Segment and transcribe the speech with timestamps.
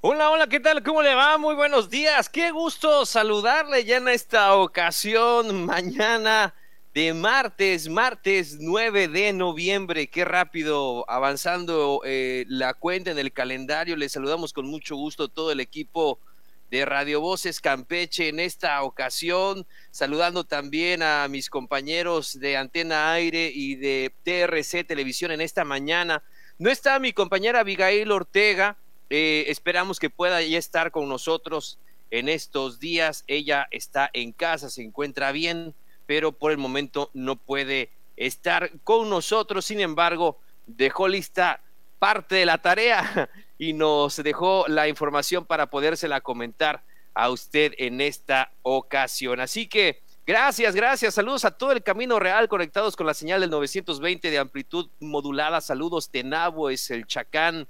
[0.00, 0.84] Hola, hola, ¿qué tal?
[0.84, 1.38] ¿Cómo le va?
[1.38, 2.28] Muy buenos días.
[2.28, 6.54] Qué gusto saludarle ya en esta ocasión, mañana
[6.94, 10.06] de martes, martes 9 de noviembre.
[10.06, 13.96] Qué rápido avanzando eh, la cuenta en el calendario.
[13.96, 16.20] Le saludamos con mucho gusto todo el equipo
[16.70, 23.50] de Radio Voces Campeche en esta ocasión, saludando también a mis compañeros de Antena Aire
[23.52, 26.22] y de TRC Televisión en esta mañana.
[26.56, 28.78] No está mi compañera Abigail Ortega
[29.10, 31.78] eh, esperamos que pueda ya estar con nosotros
[32.10, 33.24] en estos días.
[33.26, 35.74] Ella está en casa, se encuentra bien,
[36.06, 39.64] pero por el momento no puede estar con nosotros.
[39.64, 41.62] Sin embargo, dejó lista
[41.98, 48.00] parte de la tarea y nos dejó la información para podérsela comentar a usted en
[48.00, 49.40] esta ocasión.
[49.40, 51.14] Así que gracias, gracias.
[51.14, 55.60] Saludos a todo el Camino Real conectados con la señal del 920 de amplitud modulada.
[55.60, 57.66] Saludos Tenabo, es el Chacán,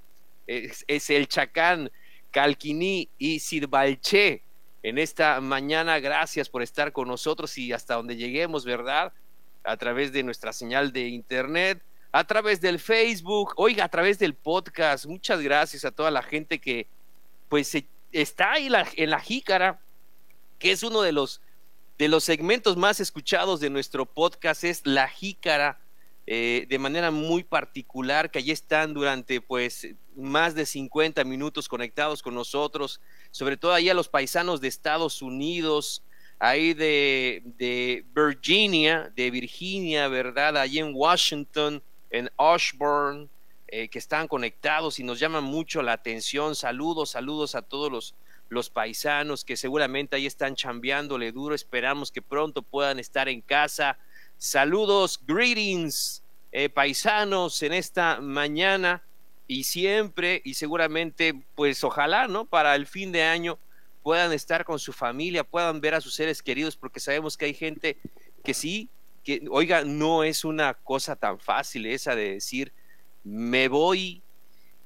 [0.49, 1.91] es, el Chacán,
[2.33, 4.43] Calquiní y Sirbalché.
[4.83, 9.13] En esta mañana, gracias por estar con nosotros y hasta donde lleguemos, ¿verdad?
[9.63, 14.35] A través de nuestra señal de internet, a través del Facebook, oiga, a través del
[14.35, 15.07] podcast.
[15.07, 16.87] Muchas gracias a toda la gente que
[17.49, 17.77] pues
[18.13, 19.81] está ahí en la jícara,
[20.59, 21.43] que es uno de los
[21.99, 25.81] de los segmentos más escuchados de nuestro podcast, es La Jícara
[26.27, 29.89] eh, de manera muy particular, que allí están durante pues
[30.19, 35.23] más de 50 minutos conectados con nosotros, sobre todo ahí a los paisanos de Estados
[35.23, 36.03] Unidos,
[36.39, 40.57] ahí de, de Virginia, de Virginia, ¿verdad?
[40.57, 43.31] Allí en Washington, en Ashburn,
[43.69, 46.55] eh, que están conectados y nos llaman mucho la atención.
[46.55, 48.15] Saludos, saludos a todos los,
[48.49, 51.55] los paisanos que seguramente ahí están chambeándole duro.
[51.55, 53.99] Esperamos que pronto puedan estar en casa
[54.41, 59.03] Saludos, greetings, eh, paisanos, en esta mañana
[59.49, 62.45] y siempre y seguramente, pues ojalá, ¿no?
[62.45, 63.59] Para el fin de año
[64.03, 67.55] puedan estar con su familia, puedan ver a sus seres queridos, porque sabemos que hay
[67.55, 67.97] gente
[68.45, 68.91] que sí,
[69.25, 72.73] que, oiga, no es una cosa tan fácil esa de decir,
[73.25, 74.23] me voy,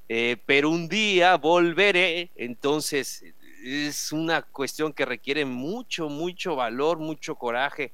[0.07, 2.31] eh, pero un día volveré.
[2.35, 3.23] Entonces,
[3.63, 7.91] es una cuestión que requiere mucho, mucho valor, mucho coraje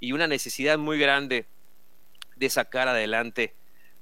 [0.00, 1.46] y una necesidad muy grande
[2.36, 3.54] de sacar adelante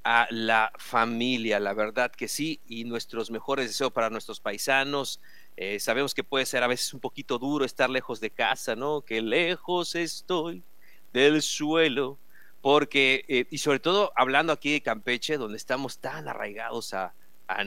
[0.05, 5.21] a la familia, la verdad que sí, y nuestros mejores deseos para nuestros paisanos.
[5.57, 9.03] Eh, sabemos que puede ser a veces un poquito duro estar lejos de casa, ¿no?
[9.03, 10.63] Que lejos estoy
[11.13, 12.19] del suelo,
[12.63, 17.15] porque, eh, y sobre todo hablando aquí de Campeche, donde estamos tan arraigados a,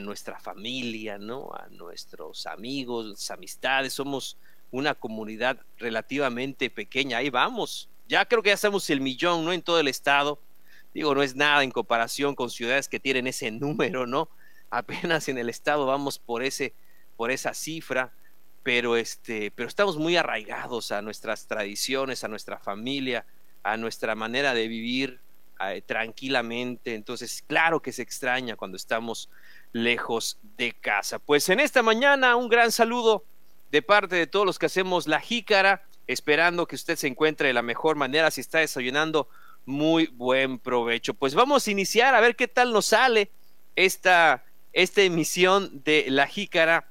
[0.00, 1.52] nuestra familia, ¿no?
[1.52, 4.38] A nuestros amigos, amistades, somos
[4.70, 9.52] una comunidad relativamente pequeña, ahí vamos, ya creo que ya estamos el millón, ¿no?
[9.52, 10.40] En todo el estado.
[10.94, 14.28] Digo, no es nada en comparación con ciudades que tienen ese número, ¿no?
[14.70, 16.72] Apenas en el estado vamos por ese,
[17.16, 18.12] por esa cifra,
[18.62, 23.26] pero este, pero estamos muy arraigados a nuestras tradiciones, a nuestra familia,
[23.62, 25.20] a nuestra manera de vivir
[25.86, 26.94] tranquilamente.
[26.94, 29.28] Entonces, claro que se extraña cuando estamos
[29.72, 31.18] lejos de casa.
[31.18, 33.24] Pues en esta mañana un gran saludo
[33.70, 37.54] de parte de todos los que hacemos la jícara esperando que usted se encuentre de
[37.54, 38.30] la mejor manera.
[38.30, 39.28] Si está desayunando,
[39.66, 41.14] muy buen provecho.
[41.14, 43.30] Pues vamos a iniciar a ver qué tal nos sale
[43.76, 46.90] esta, esta emisión de La Jícara.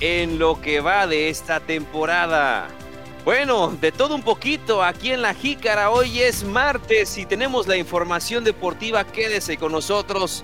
[0.00, 2.66] en lo que va de esta temporada.
[3.24, 7.76] Bueno, de todo un poquito aquí en La Jícara, hoy es martes y tenemos la
[7.76, 10.42] información deportiva, quédese con nosotros.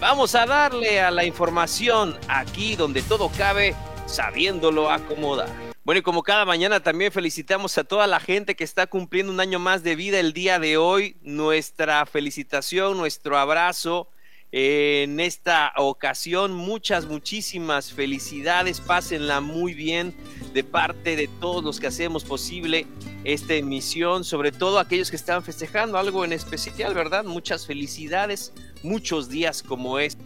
[0.00, 3.74] Vamos a darle a la información aquí donde todo cabe,
[4.06, 5.48] sabiéndolo acomodar.
[5.82, 9.40] Bueno, y como cada mañana también felicitamos a toda la gente que está cumpliendo un
[9.40, 11.16] año más de vida el día de hoy.
[11.22, 14.11] Nuestra felicitación, nuestro abrazo
[14.52, 16.52] en esta ocasión.
[16.52, 18.80] Muchas, muchísimas felicidades.
[18.80, 20.14] Pásenla muy bien
[20.54, 22.86] de parte de todos los que hacemos posible
[23.24, 27.24] esta emisión, sobre todo aquellos que están festejando algo en especial, ¿verdad?
[27.24, 28.52] Muchas felicidades,
[28.82, 30.22] muchos días como este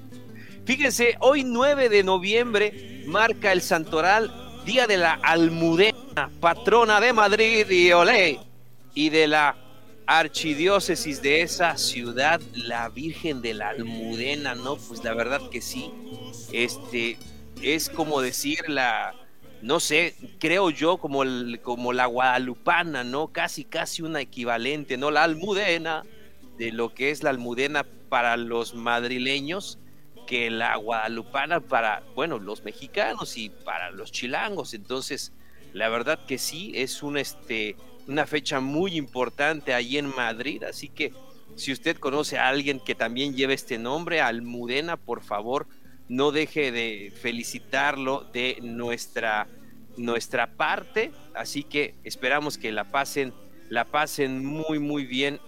[0.66, 4.32] Fíjense, hoy 9 de noviembre marca el santoral
[4.64, 8.40] Día de la Almudena, patrona de Madrid y Olé,
[8.92, 9.56] y de la
[10.06, 14.76] archidiócesis de esa ciudad, la Virgen de la Almudena, ¿no?
[14.76, 15.90] Pues la verdad que sí.
[16.52, 17.18] Este
[17.62, 19.14] es como decir la,
[19.62, 23.28] no sé, creo yo como, el, como la guadalupana, ¿no?
[23.28, 25.10] Casi, casi una equivalente, ¿no?
[25.10, 26.04] La almudena,
[26.58, 29.78] de lo que es la almudena para los madrileños,
[30.26, 34.74] que la guadalupana para, bueno, los mexicanos y para los chilangos.
[34.74, 35.32] Entonces,
[35.72, 37.76] la verdad que sí, es un, este,
[38.06, 41.12] una fecha muy importante ahí en Madrid, así que
[41.56, 45.66] si usted conoce a alguien que también lleve este nombre, Almudena, por favor,
[46.08, 49.48] no deje de felicitarlo de nuestra,
[49.96, 53.32] nuestra parte, así que esperamos que la pasen,
[53.70, 55.40] la pasen muy muy bien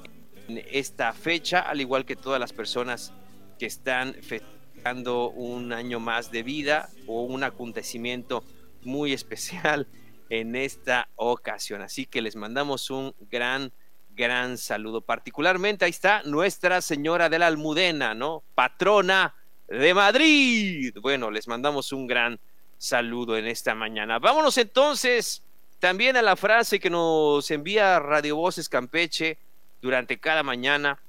[0.48, 3.12] en esta fecha, al igual que todas las personas
[3.58, 8.42] que están festejando un año más de vida o un acontecimiento
[8.82, 9.86] muy especial
[10.30, 11.82] en esta ocasión.
[11.82, 13.72] Así que les mandamos un gran,
[14.10, 15.00] gran saludo.
[15.00, 18.42] Particularmente ahí está Nuestra Señora de la Almudena, ¿no?
[18.54, 19.34] Patrona
[19.68, 20.94] de Madrid.
[21.00, 22.38] Bueno, les mandamos un gran
[22.78, 24.18] saludo en esta mañana.
[24.18, 25.42] Vámonos entonces
[25.78, 29.38] también a la frase que nos envía Radio Voces Campeche
[29.80, 31.00] durante cada mañana.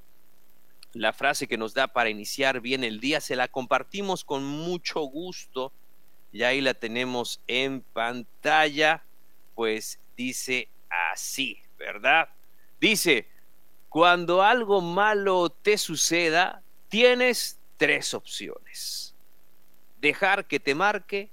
[0.94, 5.02] La frase que nos da para iniciar bien el día, se la compartimos con mucho
[5.02, 5.72] gusto.
[6.32, 9.04] Y ahí la tenemos en pantalla
[9.60, 12.30] pues dice así, ¿verdad?
[12.80, 13.28] Dice,
[13.90, 19.14] cuando algo malo te suceda, tienes tres opciones.
[20.00, 21.30] Dejar que te marque,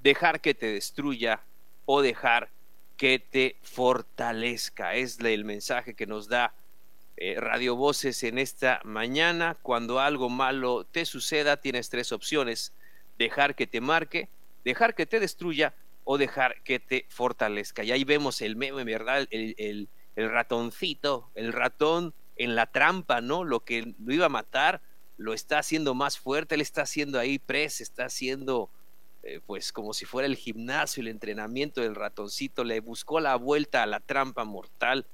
[0.00, 1.42] dejar que te destruya
[1.84, 2.48] o dejar
[2.96, 4.94] que te fortalezca.
[4.94, 6.54] Es el mensaje que nos da
[7.18, 9.58] eh, Radio Voces en esta mañana.
[9.60, 12.72] Cuando algo malo te suceda, tienes tres opciones.
[13.18, 14.30] Dejar que te marque,
[14.64, 15.74] dejar que te destruya
[16.08, 17.82] o dejar que te fortalezca.
[17.82, 19.26] Y ahí vemos el meme, ¿verdad?
[19.30, 23.42] El, ratoncito, el ratón en la trampa, ¿no?
[23.42, 24.80] Lo que lo iba a matar,
[25.16, 28.70] lo está haciendo más fuerte, él está haciendo ahí press, está haciendo
[29.24, 33.82] eh, pues como si fuera el gimnasio, el entrenamiento del ratoncito, le buscó la vuelta
[33.82, 35.06] a la trampa mortal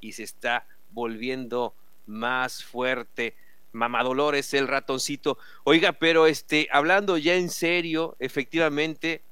[0.00, 1.74] y se está volviendo
[2.06, 3.36] más fuerte.
[3.70, 5.38] Mamá Dolores, el ratoncito.
[5.62, 9.22] Oiga, pero este, hablando ya en serio, efectivamente,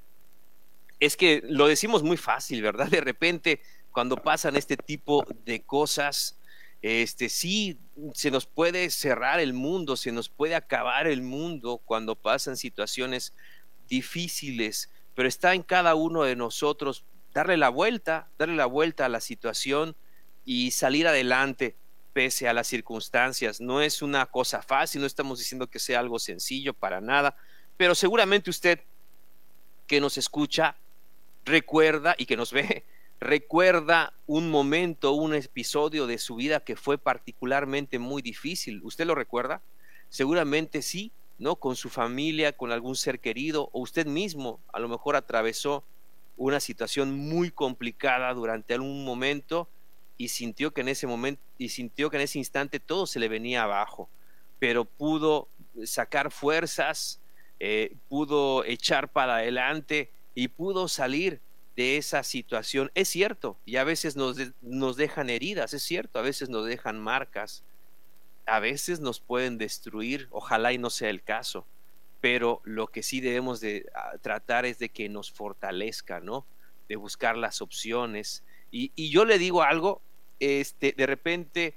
[1.01, 2.89] es que lo decimos muy fácil, ¿verdad?
[2.89, 3.61] De repente,
[3.93, 6.39] cuando pasan este tipo de cosas,
[6.83, 7.79] este sí
[8.15, 13.35] se nos puede cerrar el mundo, se nos puede acabar el mundo cuando pasan situaciones
[13.89, 19.09] difíciles, pero está en cada uno de nosotros darle la vuelta, darle la vuelta a
[19.09, 19.97] la situación
[20.45, 21.77] y salir adelante
[22.13, 23.61] pese a las circunstancias.
[23.61, 27.37] No es una cosa fácil, no estamos diciendo que sea algo sencillo para nada,
[27.77, 28.81] pero seguramente usted
[29.87, 30.77] que nos escucha
[31.49, 32.85] recuerda y que nos ve,
[33.21, 38.81] recuerda un momento, un episodio de su vida que fue particularmente muy difícil.
[38.85, 39.61] ¿Usted lo recuerda?
[40.09, 41.57] Seguramente sí, ¿no?
[41.57, 45.85] Con su familia, con algún ser querido, o usted mismo a lo mejor atravesó
[46.37, 49.69] una situación muy complicada durante algún momento
[50.17, 53.29] y sintió que en ese momento y sintió que en ese instante todo se le
[53.29, 54.09] venía abajo,
[54.59, 55.49] pero pudo
[55.85, 57.21] sacar fuerzas,
[57.61, 61.41] eh, pudo echar para adelante y pudo salir
[61.75, 62.93] de esa situación.
[62.95, 67.01] Es cierto, y a veces nos, nos dejan heridas, es cierto, a veces nos dejan
[67.01, 67.65] marcas,
[68.47, 71.67] a veces nos pueden destruir, ojalá y no sea el caso,
[72.21, 76.47] pero lo que sí debemos de ah, tratar es de que nos fortalezca, ¿no?
[76.89, 78.45] De buscar las opciones.
[78.71, 80.01] Y, y yo le digo algo,
[80.39, 81.75] este, de repente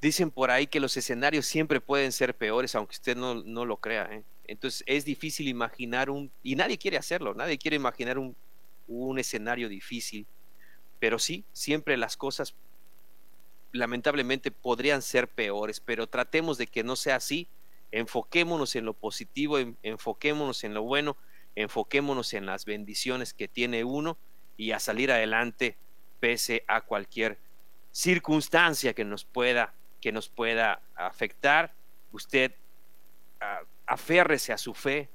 [0.00, 3.76] dicen por ahí que los escenarios siempre pueden ser peores, aunque usted no, no lo
[3.76, 4.24] crea, ¿eh?
[4.50, 8.36] Entonces es difícil imaginar un, y nadie quiere hacerlo, nadie quiere imaginar un,
[9.16, 10.26] escenario difícil,
[10.98, 12.56] pero sí, siempre las cosas
[13.70, 17.46] lamentablemente podrían ser peores, pero tratemos de que no sea así,
[17.92, 21.16] enfoquémonos en lo positivo, enfoquémonos en lo bueno,
[21.54, 24.18] enfoquémonos en las bendiciones que tiene uno
[24.56, 25.76] y a salir adelante
[26.18, 27.38] pese a cualquier
[27.92, 31.74] circunstancia que nos pueda que nos pueda afectar.
[32.12, 32.52] Usted
[33.40, 35.08] ah, aférrese a su fe,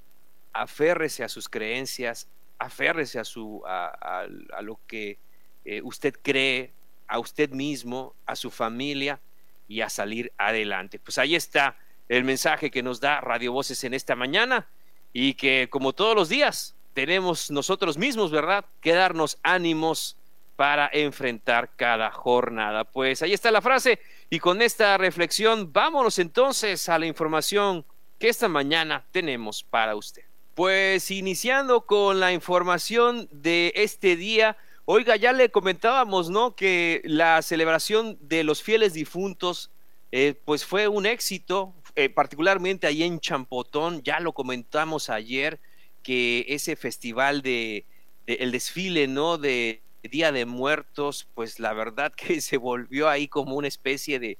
[0.53, 2.27] aférrese a sus creencias,
[2.59, 4.27] aférrese a, su, a,
[4.61, 5.19] lo que
[5.65, 6.73] eh, usted cree,
[7.07, 9.19] a usted mismo, a su familia
[9.67, 10.99] y a salir adelante.
[10.99, 11.77] Pues ahí está
[12.07, 14.67] el mensaje que nos da Radio Voces en esta mañana
[15.11, 18.65] y que como todos los días tenemos nosotros mismos, ¿verdad?
[18.79, 20.17] Que darnos ánimos
[20.55, 22.83] para enfrentar cada jornada.
[22.83, 27.85] Pues ahí está la frase y con esta reflexión vámonos entonces a la información
[28.19, 30.23] que esta mañana tenemos para usted.
[30.53, 36.55] Pues iniciando con la información de este día, oiga, ya le comentábamos, ¿no?
[36.55, 39.69] Que la celebración de los fieles difuntos,
[40.13, 45.59] eh, pues fue un éxito, eh, particularmente ahí en Champotón, ya lo comentamos ayer,
[46.03, 47.83] que ese festival de,
[48.27, 49.37] el desfile, ¿no?
[49.37, 54.37] De Día de Muertos, pues la verdad que se volvió ahí como una especie de,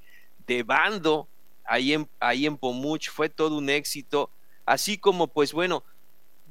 [0.47, 1.27] de bando
[1.65, 4.29] ahí en, ahí en Pomuch, fue todo un éxito,
[4.65, 5.83] así como pues bueno,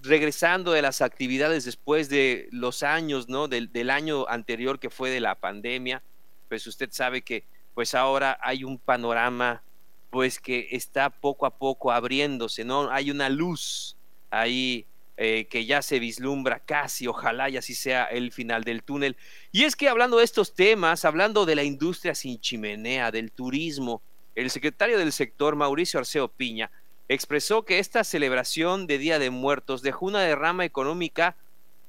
[0.03, 3.49] regresando de las actividades después de los años, ¿no?
[3.49, 6.03] Del, del, año anterior que fue de la pandemia,
[6.49, 7.45] pues usted sabe que
[7.75, 9.63] pues ahora hay un panorama
[10.11, 12.91] pues que está poco a poco abriéndose, ¿no?
[12.91, 13.97] Hay una luz
[14.31, 19.17] ahí eh, que ya se vislumbra casi, ojalá y así sea el final del túnel.
[19.53, 24.03] Y es que hablando de estos temas, hablando de la industria sin chimenea, del turismo,
[24.35, 26.71] el secretario del sector, Mauricio Arceo Piña,
[27.09, 31.37] expresó que esta celebración de Día de Muertos dejó una derrama económica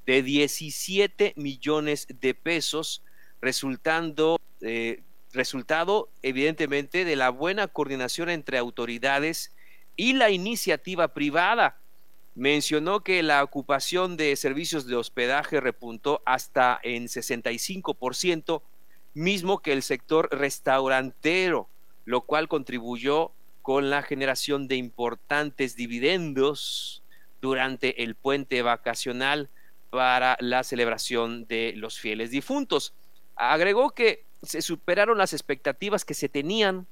[0.05, 3.01] de 17 millones de pesos,
[3.41, 5.01] resultando, eh,
[5.33, 9.51] resultado evidentemente de la buena coordinación entre autoridades
[9.95, 11.79] y la iniciativa privada.
[12.35, 18.61] Mencionó que la ocupación de servicios de hospedaje repuntó hasta en 65%,
[19.13, 21.69] mismo que el sector restaurantero,
[22.03, 27.03] lo cual contribuyó con la generación de importantes dividendos
[27.41, 29.49] durante el puente vacacional
[29.89, 32.93] para la celebración de los fieles difuntos.
[33.37, 36.85] Agregó que se superaron las expectativas que se tenían,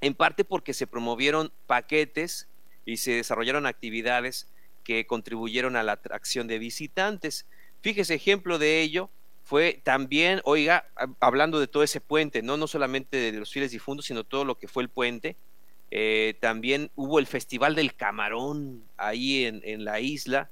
[0.00, 2.48] en parte porque se promovieron paquetes
[2.84, 4.48] y se desarrollaron actividades
[4.84, 7.46] que contribuyeron a la atracción de visitantes.
[7.80, 9.10] Fíjese, ejemplo de ello
[9.44, 10.86] fue también, oiga,
[11.20, 14.56] hablando de todo ese puente, no, no solamente de los fieles difuntos, sino todo lo
[14.56, 15.36] que fue el puente,
[15.90, 20.50] eh, también hubo el Festival del Camarón ahí en, la isla,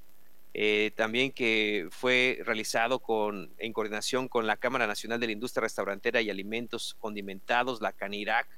[0.53, 5.63] eh, también que fue realizado con, en coordinación con la Cámara Nacional de la Industria
[5.63, 8.49] Restaurantera y Alimentos Condimentados, la CANIRAC,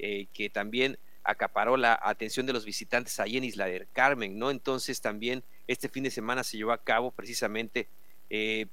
[0.00, 4.50] eh, que también acaparó la atención de los visitantes ahí en Isla del Carmen, ¿no?
[4.50, 7.88] Entonces también este fin de semana se llevó a cabo precisamente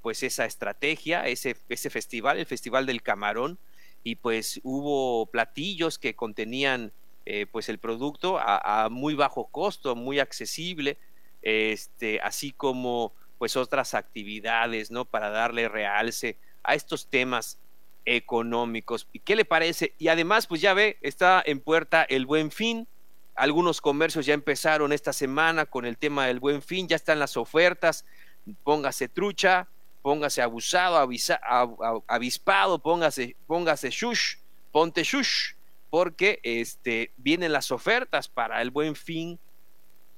[0.01, 3.57] pues esa estrategia, ese, ese festival, el Festival del Camarón,
[4.05, 6.91] y pues hubo platillos que contenían
[7.25, 10.99] eh, pues el producto a, muy bajo costo, muy accesible,
[11.41, 15.05] este, así como pues otras actividades, ¿no?
[15.05, 17.57] Para darle realce a estos temas
[18.05, 19.07] económicos.
[19.11, 19.93] ¿Y qué le parece?
[19.97, 22.87] Y además, pues ya ve, está en puerta el buen fin.
[23.35, 27.35] Algunos comercios ya empezaron esta semana con el tema del buen fin, ya están las
[27.35, 28.05] ofertas.
[28.63, 29.67] Póngase trucha,
[30.01, 30.97] póngase abusado,
[32.07, 34.35] avispado, póngase, póngase shush,
[34.71, 35.55] ponte shush
[35.95, 39.39] porque este, vienen las ofertas para el buen fin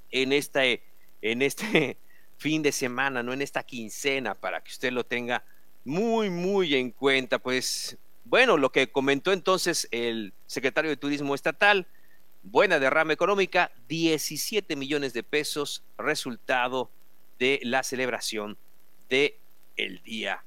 [0.10, 0.82] en este,
[1.22, 1.98] en este
[2.38, 5.44] fin de semana, no en esta quincena, para que usted lo tenga
[5.88, 7.39] muy, muy en cuenta.
[7.39, 11.88] Pues bueno, lo que comentó entonces el secretario de Turismo Estatal,
[12.44, 16.91] buena derrama económica, 17 millones de pesos, resultado
[17.39, 18.58] de la celebración
[19.10, 19.39] de
[20.03, 20.44] Día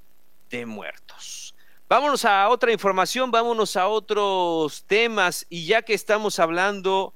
[0.50, 1.54] de Muertos.
[1.88, 7.14] Vámonos a otra información, vámonos a otros temas y ya que estamos hablando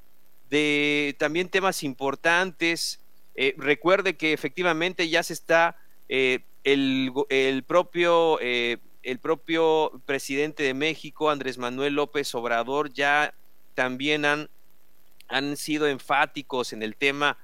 [0.49, 3.01] de también temas importantes,
[3.35, 5.77] eh, recuerde que efectivamente ya se está
[6.09, 13.35] eh, el, propio eh, el propio presidente de México, Andrés Manuel López Obrador, ya
[13.75, 14.51] también han,
[15.29, 17.39] han sido enfáticos en el tema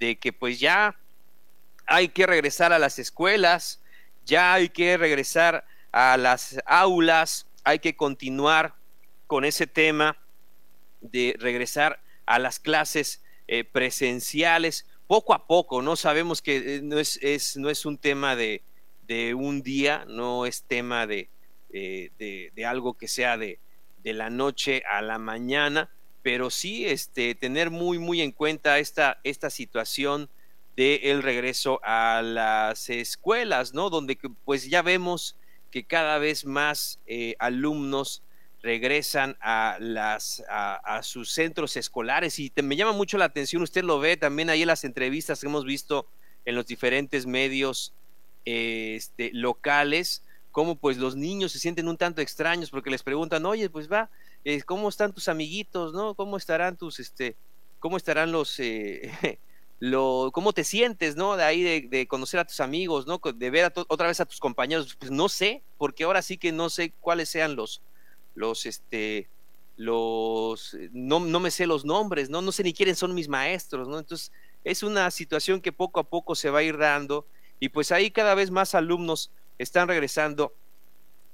[0.00, 0.98] de que pues ya
[1.86, 3.80] hay que regresar a las escuelas,
[4.24, 8.74] ya hay que regresar a las aulas, hay que continuar
[9.26, 10.18] con ese tema
[11.00, 15.96] de regresar a las clases eh, presenciales poco a poco, ¿no?
[15.96, 18.62] Sabemos que eh, no es, es no es un tema de,
[19.06, 21.28] de, un día, no es tema de,
[21.72, 23.58] eh, de, algo que sea de,
[24.02, 25.90] de la noche a la mañana,
[26.22, 30.30] pero sí este, tener muy, muy en cuenta esta, esta situación
[30.76, 33.90] del el regreso a las escuelas, ¿no?
[33.90, 35.36] Donde pues ya vemos
[35.70, 38.22] que cada vez más eh, alumnos
[38.64, 44.00] regresan a, las, a, sus centros escolares y me llama mucho la atención, usted lo
[44.00, 46.06] ve también ahí en las entrevistas que hemos visto
[46.46, 47.92] en los diferentes medios
[48.46, 53.68] este, locales, cómo pues los niños se sienten un tanto extraños porque les preguntan, oye,
[53.68, 54.08] pues va,
[54.46, 56.14] eh, ¿cómo están tus amiguitos, no?
[56.14, 57.36] ¿Cómo estarán tus, este,
[57.80, 59.38] cómo estarán los, eh,
[59.78, 61.36] lo, cómo te sientes, ¿no?
[61.36, 63.20] De ahí de, conocer a tus amigos, ¿no?
[63.34, 66.70] De ver otra vez a tus compañeros, pues no sé, porque ahora sí que no
[66.70, 67.82] sé cuáles sean los,
[68.34, 69.28] los, este,
[69.76, 72.42] los, no, no me sé los nombres, ¿no?
[72.42, 73.98] No sé ni quiénes son mis maestros, ¿no?
[73.98, 74.32] Entonces,
[74.64, 77.26] es una situación que poco a poco se va a ir dando
[77.60, 80.54] y pues ahí cada vez más alumnos están regresando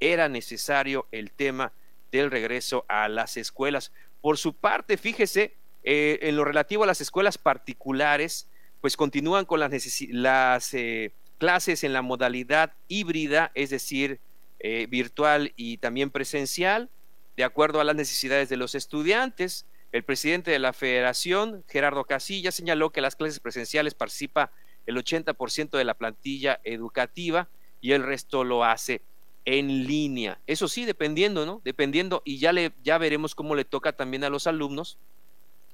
[0.00, 1.72] era necesario el tema
[2.10, 3.92] del regreso a las escuelas.
[4.20, 8.48] Por su parte, fíjese, eh, en lo relativo a las escuelas particulares,
[8.80, 9.70] pues continúan con las,
[10.08, 14.20] las eh, clases en la modalidad híbrida, es decir,
[14.60, 16.90] eh, virtual y también presencial,
[17.36, 19.64] de acuerdo a las necesidades de los estudiantes.
[19.90, 24.52] El presidente de la federación, Gerardo Casilla, señaló que las clases presenciales participa
[24.84, 27.48] el 80% de la plantilla educativa
[27.80, 29.00] y el resto lo hace
[29.46, 30.38] en línea.
[30.46, 31.62] Eso sí, dependiendo, ¿no?
[31.64, 34.98] Dependiendo, y ya, le, ya veremos cómo le toca también a los alumnos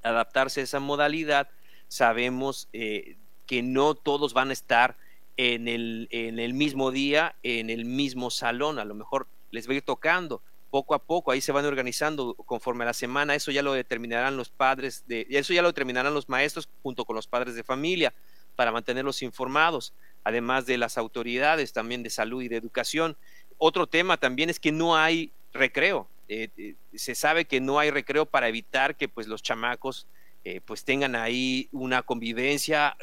[0.05, 1.51] adaptarse a esa modalidad.
[1.89, 4.97] Sabemos eh, que no todos van a estar
[5.37, 9.73] en el, en el mismo día, en el mismo salón, a lo mejor les va
[9.73, 13.51] a ir tocando poco a poco, ahí se van organizando conforme a la semana, eso
[13.51, 17.27] ya lo determinarán los padres, de, eso ya lo determinarán los maestros junto con los
[17.27, 18.13] padres de familia
[18.57, 19.93] para mantenerlos informados,
[20.25, 23.17] además de las autoridades también de salud y de educación.
[23.59, 27.91] Otro tema también es que no hay recreo, eh, eh, se sabe que no hay
[27.91, 30.07] recreo para evitar que pues los chamacos
[30.45, 32.97] eh, pues tengan ahí una convivencia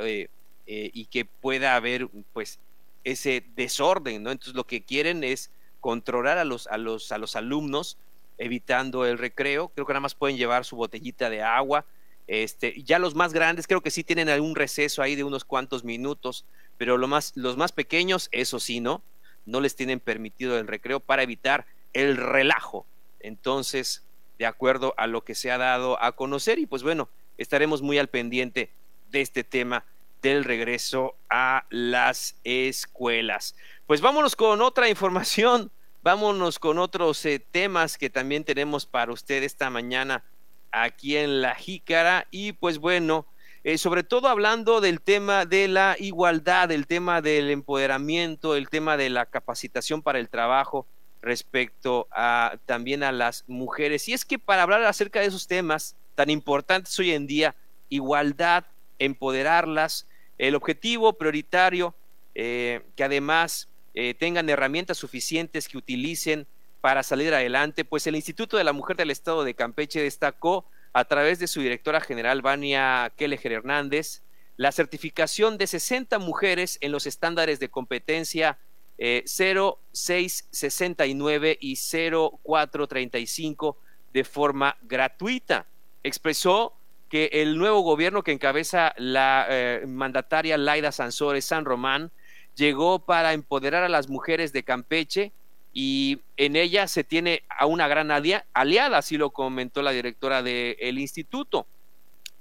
[0.65, 2.59] y que pueda haber pues
[3.03, 4.31] ese desorden, ¿no?
[4.31, 7.97] Entonces lo que quieren es controlar a los, a los, a los alumnos
[8.37, 11.85] evitando el recreo, creo que nada más pueden llevar su botellita de agua,
[12.27, 15.83] este, ya los más grandes creo que sí tienen algún receso ahí de unos cuantos
[15.83, 16.45] minutos,
[16.77, 19.01] pero lo más, los más pequeños, eso sí, ¿no?
[19.45, 22.85] No les tienen permitido el recreo para evitar el relajo.
[23.19, 24.03] Entonces,
[24.39, 27.99] de acuerdo a lo que se ha dado a conocer, y pues bueno, estaremos muy
[27.99, 28.69] al pendiente
[29.11, 29.85] de este tema
[30.23, 33.55] del regreso a las escuelas.
[33.85, 35.69] Pues vámonos con otra información,
[36.01, 40.23] vámonos con otros eh, temas que también tenemos para usted esta mañana
[40.71, 43.27] aquí en La Jícara y pues bueno,
[43.65, 48.95] eh, sobre todo hablando del tema de la igualdad, el tema del empoderamiento, el tema
[48.97, 50.87] de la capacitación para el trabajo
[51.21, 54.07] respecto a también a las mujeres.
[54.07, 57.55] Y es que para hablar acerca de esos temas tan importantes hoy en día,
[57.89, 58.65] igualdad,
[58.99, 60.07] empoderarlas,
[60.37, 61.95] el objetivo prioritario,
[62.35, 66.47] eh, que además eh, tengan herramientas suficientes que utilicen
[66.81, 71.05] para salir adelante, pues el Instituto de la Mujer del Estado de Campeche destacó a
[71.05, 74.21] través de su directora general, Vania Kelleher Hernández,
[74.57, 78.57] la certificación de 60 mujeres en los estándares de competencia
[78.97, 83.77] 0669 eh, y 0435
[84.13, 85.65] de forma gratuita.
[86.03, 86.73] Expresó
[87.13, 92.09] que el nuevo gobierno que encabeza la eh, mandataria Laida Sansores San Román
[92.55, 95.31] llegó para empoderar a las mujeres de Campeche
[95.73, 100.97] y en ella se tiene a una gran aliada, así lo comentó la directora del
[100.97, 101.67] instituto.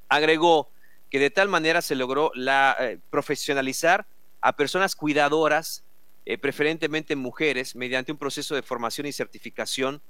[0.08, 0.70] Agregó
[1.10, 4.06] que de tal manera se logró la, eh, profesionalizar
[4.40, 5.84] a personas cuidadoras,
[6.24, 10.00] eh, preferentemente mujeres, mediante un proceso de formación y certificación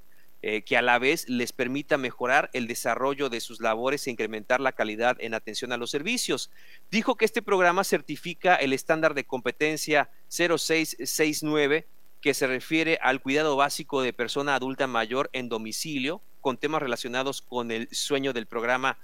[0.45, 4.59] eh, que a la vez les permita mejorar el desarrollo de sus labores e incrementar
[4.59, 6.51] la calidad en atención a los servicios.
[6.91, 11.87] Dijo que este programa certifica el estándar de competencia 0669
[12.19, 17.41] que se refiere al cuidado básico de persona adulta mayor en domicilio, con temas relacionados
[17.41, 18.97] con el sueño del programa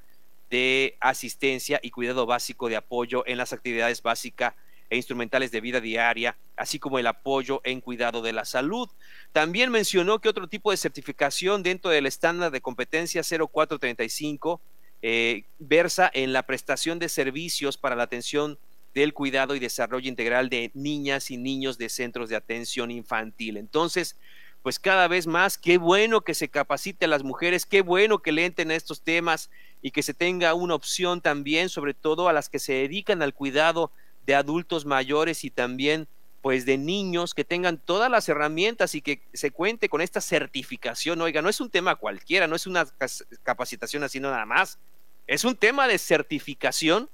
[0.50, 4.56] de asistencia y cuidado básico de apoyo en las actividades básicas
[4.90, 8.90] e instrumentales de vida diaria, así como el apoyo en cuidado de la salud.
[9.32, 14.62] También mencionó que otro tipo de certificación dentro del estándar de competencia 0435
[15.02, 18.58] eh, versa en la prestación de servicios para la atención
[18.94, 23.58] del cuidado y desarrollo integral de niñas y niños de centros de atención infantil.
[23.58, 24.18] Entonces,
[24.62, 28.32] pues cada vez más, qué bueno que se capacite a las mujeres, qué bueno que
[28.32, 29.50] le entren a estos temas
[29.82, 33.34] y que se tenga una opción también, sobre todo a las que se dedican al
[33.34, 33.92] cuidado
[34.30, 36.08] de adultos mayores y también
[36.44, 41.20] pues de niños que tengan todas las herramientas y que se cuente con esta certificación.
[41.20, 42.88] Oiga, no es un tema cualquiera, no es una
[43.42, 44.78] capacitación así nada más,
[45.26, 47.10] es un tema de certificación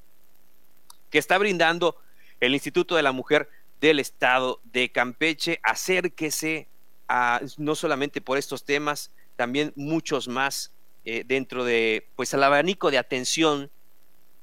[1.10, 1.96] que está brindando
[2.42, 3.50] el Instituto de la Mujer
[3.80, 5.62] del Estado de Campeche.
[5.64, 6.68] Acérquese
[7.08, 10.74] a, no solamente por estos temas, también muchos más
[11.06, 13.72] eh, dentro de pues el abanico de atención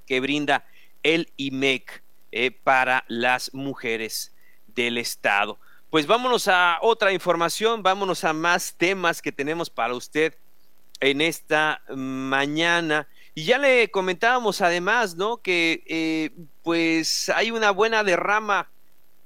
[0.07, 0.65] que brinda
[1.03, 4.33] el IMEC eh, para las mujeres
[4.66, 5.59] del Estado.
[5.90, 10.35] Pues vámonos a otra información, vámonos a más temas que tenemos para usted
[11.01, 13.07] en esta mañana.
[13.35, 15.42] Y ya le comentábamos además, ¿no?
[15.42, 16.31] Que eh,
[16.62, 18.71] pues hay una buena derrama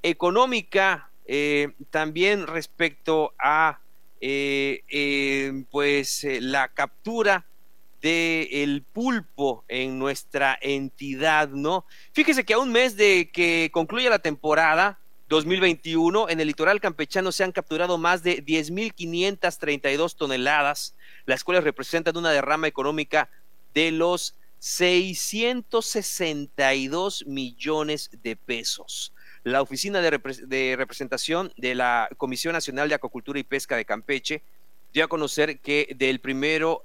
[0.03, 3.79] económica eh, también respecto a
[5.69, 7.45] pues la captura
[8.01, 11.85] del el pulpo en nuestra entidad, ¿no?
[12.13, 17.33] Fíjese que a un mes de que concluya la temporada 2021, en el litoral campechano
[17.33, 23.29] se han capturado más de 10.532 toneladas, las cuales representan una derrama económica
[23.73, 29.13] de los 662 millones de pesos.
[29.43, 34.41] La Oficina de, Representación de la Comisión Nacional de Acuacultura y Pesca de Campeche
[34.93, 36.83] dio a conocer que del primero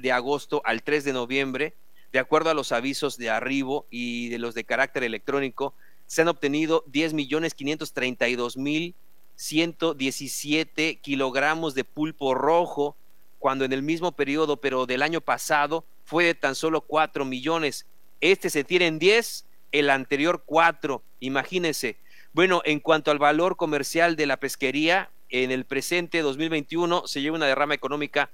[0.00, 1.74] de agosto al 3 de noviembre,
[2.12, 5.74] de acuerdo a los avisos de arribo y de los de carácter electrónico,
[6.06, 8.94] se han obtenido 10 millones 532 mil
[9.38, 12.96] 117 kilogramos de pulpo rojo,
[13.38, 17.86] cuando en el mismo periodo, pero del año pasado, fue de tan solo 4 millones.
[18.20, 21.02] Este se tiene en 10, el anterior 4.
[21.20, 21.96] Imagínense.
[22.32, 27.36] Bueno, en cuanto al valor comercial de la pesquería, en el presente 2021 se lleva
[27.36, 28.30] una derrama económica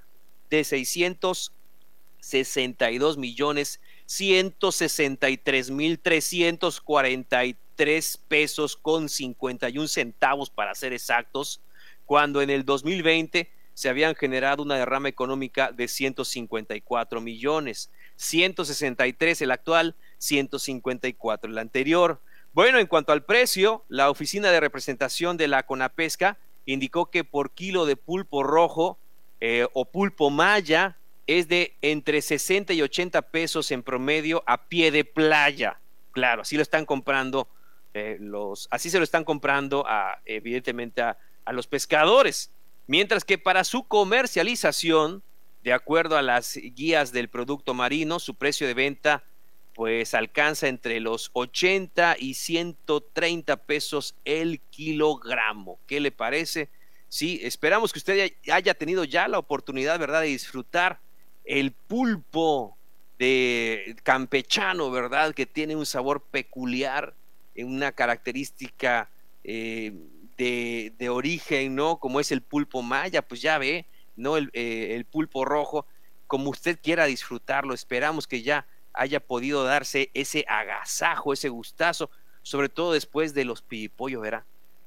[0.55, 11.61] de 662 millones 163 mil 343 pesos con 51 centavos para ser exactos,
[12.05, 19.51] cuando en el 2020 se habían generado una derrama económica de 154 millones, 163 el
[19.51, 22.21] actual, 154 el anterior.
[22.53, 27.51] Bueno, en cuanto al precio, la oficina de representación de la Conapesca indicó que por
[27.51, 28.97] kilo de pulpo rojo
[29.39, 34.91] eh, o pulpo maya es de entre 60 y 80 pesos en promedio a pie
[34.91, 35.79] de playa.
[36.11, 37.47] Claro, así lo están comprando
[37.93, 41.17] eh, los, así se lo están comprando a, evidentemente a
[41.51, 42.51] los pescadores.
[42.87, 45.23] Mientras que para su comercialización,
[45.63, 49.23] de acuerdo a las guías del producto marino, su precio de venta
[49.73, 55.79] pues alcanza entre los 80 y 130 pesos el kilogramo.
[55.85, 56.69] ¿Qué le parece?
[57.15, 60.99] Sí, esperamos que usted haya tenido ya la oportunidad, ¿verdad?, de disfrutar
[61.45, 62.75] el pulpo
[63.17, 67.13] de campechano, ¿verdad?, que tiene un sabor peculiar,
[67.55, 69.09] una característica
[69.45, 69.93] eh,
[70.35, 71.99] de, origen, ¿no?
[72.01, 73.85] Como es el pulpo maya, pues ya ve,
[74.17, 74.35] ¿no?
[74.35, 75.85] El, eh, el pulpo rojo,
[76.27, 82.09] como usted quiera disfrutarlo, esperamos que ya haya podido darse ese agasajo, ese gustazo,
[82.41, 84.43] sobre todo después de los pibipollos, ¿verdad?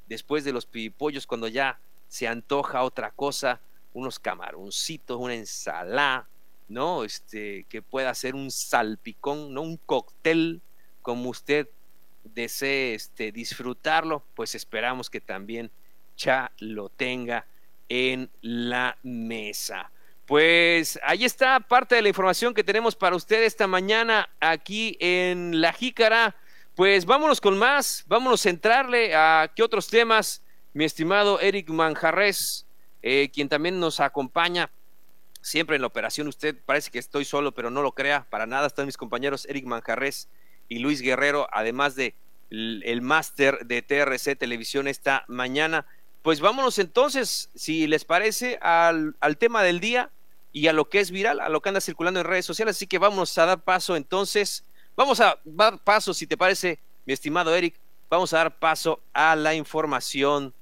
[0.08, 3.60] Después de los pibipollos, cuando ya se antoja otra cosa,
[3.92, 6.28] unos camaroncitos, una ensalada,
[6.68, 7.04] ¿no?
[7.04, 9.62] Este, que pueda ser un salpicón, ¿no?
[9.62, 10.62] Un cóctel,
[11.02, 11.68] como usted
[12.24, 15.70] desee este, disfrutarlo, pues esperamos que también
[16.16, 17.46] ya lo tenga
[17.88, 19.90] en la mesa.
[20.26, 25.60] Pues ahí está parte de la información que tenemos para usted esta mañana aquí en
[25.60, 26.36] La Jícara.
[26.74, 30.42] Pues vámonos con más, vámonos a centrarle a qué otros temas,
[30.78, 32.64] mi estimado Eric Manjarres,
[33.02, 34.70] eh, quien también nos acompaña
[35.40, 36.28] siempre en la operación.
[36.28, 39.64] Usted parece que estoy solo, pero no lo crea, para nada están mis compañeros Eric
[39.64, 40.28] Manjarres
[40.68, 42.14] y Luis Guerrero, además de
[42.50, 45.84] el, máster de TRC Televisión esta mañana.
[46.22, 50.12] Pues vámonos entonces, si les parece, al, al, tema del día
[50.52, 52.76] y a lo que es viral, a lo que anda circulando en redes sociales.
[52.76, 54.64] Así que vamos a dar paso entonces,
[54.94, 57.74] vamos a dar paso, si te parece, mi estimado Eric,
[58.08, 60.54] vamos a dar paso a la información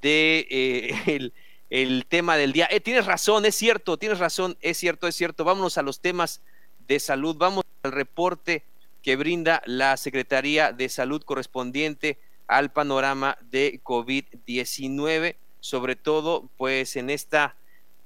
[0.00, 1.30] de eh,
[1.70, 2.68] el, tema del día.
[2.70, 5.44] Eh, tienes razón, es cierto, tienes razón, es cierto, es cierto.
[5.44, 6.42] Vámonos a los temas
[6.88, 7.36] de salud.
[7.36, 8.64] Vamos al reporte
[9.02, 17.10] que brinda la Secretaría de Salud correspondiente al panorama de COVID-19, sobre todo pues en
[17.10, 17.56] esta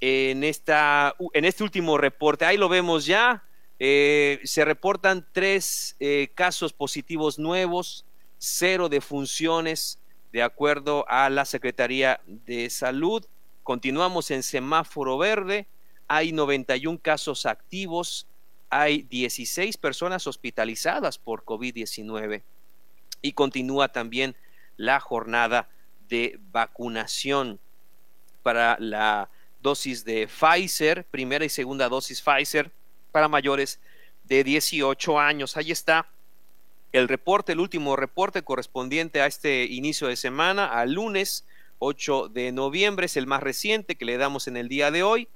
[0.01, 2.45] en esta en este último reporte.
[2.45, 3.43] Ahí lo vemos ya.
[3.79, 8.05] Eh, se reportan tres eh, casos positivos nuevos,
[8.39, 9.99] cero defunciones,
[10.35, 13.25] de acuerdo a la Secretaría de Salud.
[13.62, 15.68] Continuamos en semáforo verde.
[16.09, 18.27] Hay 91 casos activos,
[18.68, 22.42] hay 16 personas hospitalizadas por COVID-19
[23.23, 24.35] y continúa también
[24.77, 25.68] la jornada
[26.09, 27.61] de vacunación
[28.42, 32.73] para la dosis de Pfizer, primera y segunda dosis Pfizer
[33.12, 33.79] para mayores
[34.25, 35.57] de 18 años.
[35.57, 36.09] Ahí está
[36.95, 41.45] el reporte, el último reporte correspondiente a este inicio de semana, al lunes
[41.81, 45.27] 8 de noviembre, es el más reciente que le damos en el día de hoy,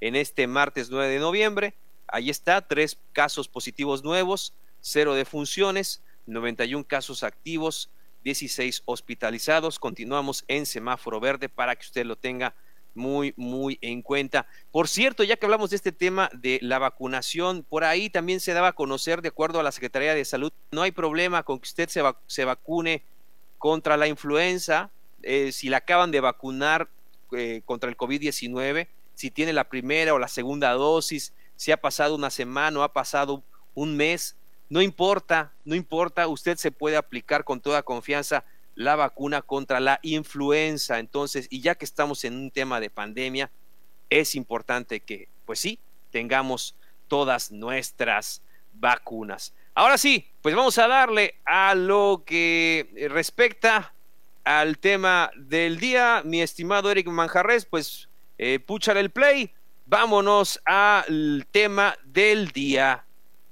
[0.00, 1.74] en este martes 9 de noviembre.
[2.06, 7.90] Ahí está, tres casos positivos nuevos, cero defunciones, 91 casos activos,
[8.22, 9.80] 16 hospitalizados.
[9.80, 12.54] Continuamos en semáforo verde para que usted lo tenga
[12.98, 14.46] muy, muy en cuenta.
[14.70, 18.52] Por cierto, ya que hablamos de este tema de la vacunación, por ahí también se
[18.52, 21.68] daba a conocer, de acuerdo a la Secretaría de Salud, no hay problema con que
[21.68, 23.02] usted se, vacune
[23.56, 24.90] contra la influenza,
[25.22, 26.88] eh, si la acaban de vacunar
[27.32, 32.14] eh, contra el COVID-19, si tiene la primera o la segunda dosis, si ha pasado
[32.14, 33.42] una semana o ha pasado
[33.74, 34.36] un mes,
[34.68, 38.44] no importa, no importa, usted se puede aplicar con toda confianza
[38.78, 41.00] la vacuna contra la influenza.
[41.00, 43.50] Entonces, y ya que estamos en un tema de pandemia,
[44.08, 45.80] es importante que, pues sí,
[46.12, 46.76] tengamos
[47.08, 48.40] todas nuestras
[48.74, 49.52] vacunas.
[49.74, 53.92] Ahora sí, pues vamos a darle a lo que respecta
[54.44, 58.60] al tema del día, mi estimado Eric Manjarres, pues eh,
[58.94, 59.52] el play
[59.86, 63.04] vámonos al tema del día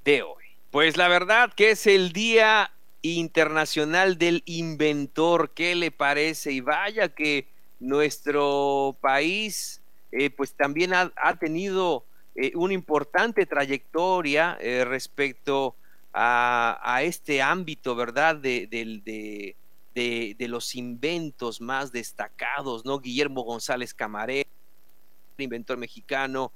[0.04, 0.44] de hoy.
[0.70, 2.70] Pues la verdad que es el Día
[3.14, 5.50] Internacional del Inventor.
[5.50, 6.52] ¿Qué le parece?
[6.52, 7.48] Y vaya que
[7.80, 9.80] nuestro país
[10.12, 15.74] eh, pues también ha, tenido eh, una importante trayectoria eh, respecto
[16.12, 18.36] a, este ámbito, ¿verdad?
[18.36, 23.00] De, de, los inventos más destacados, ¿no?
[23.00, 24.48] Guillermo González Camarero
[25.36, 26.50] inventor mexicano,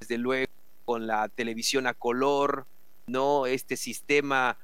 [0.00, 0.50] desde luego
[0.84, 2.66] con la televisión a color,
[3.06, 3.46] ¿no?
[3.46, 4.58] Este sistema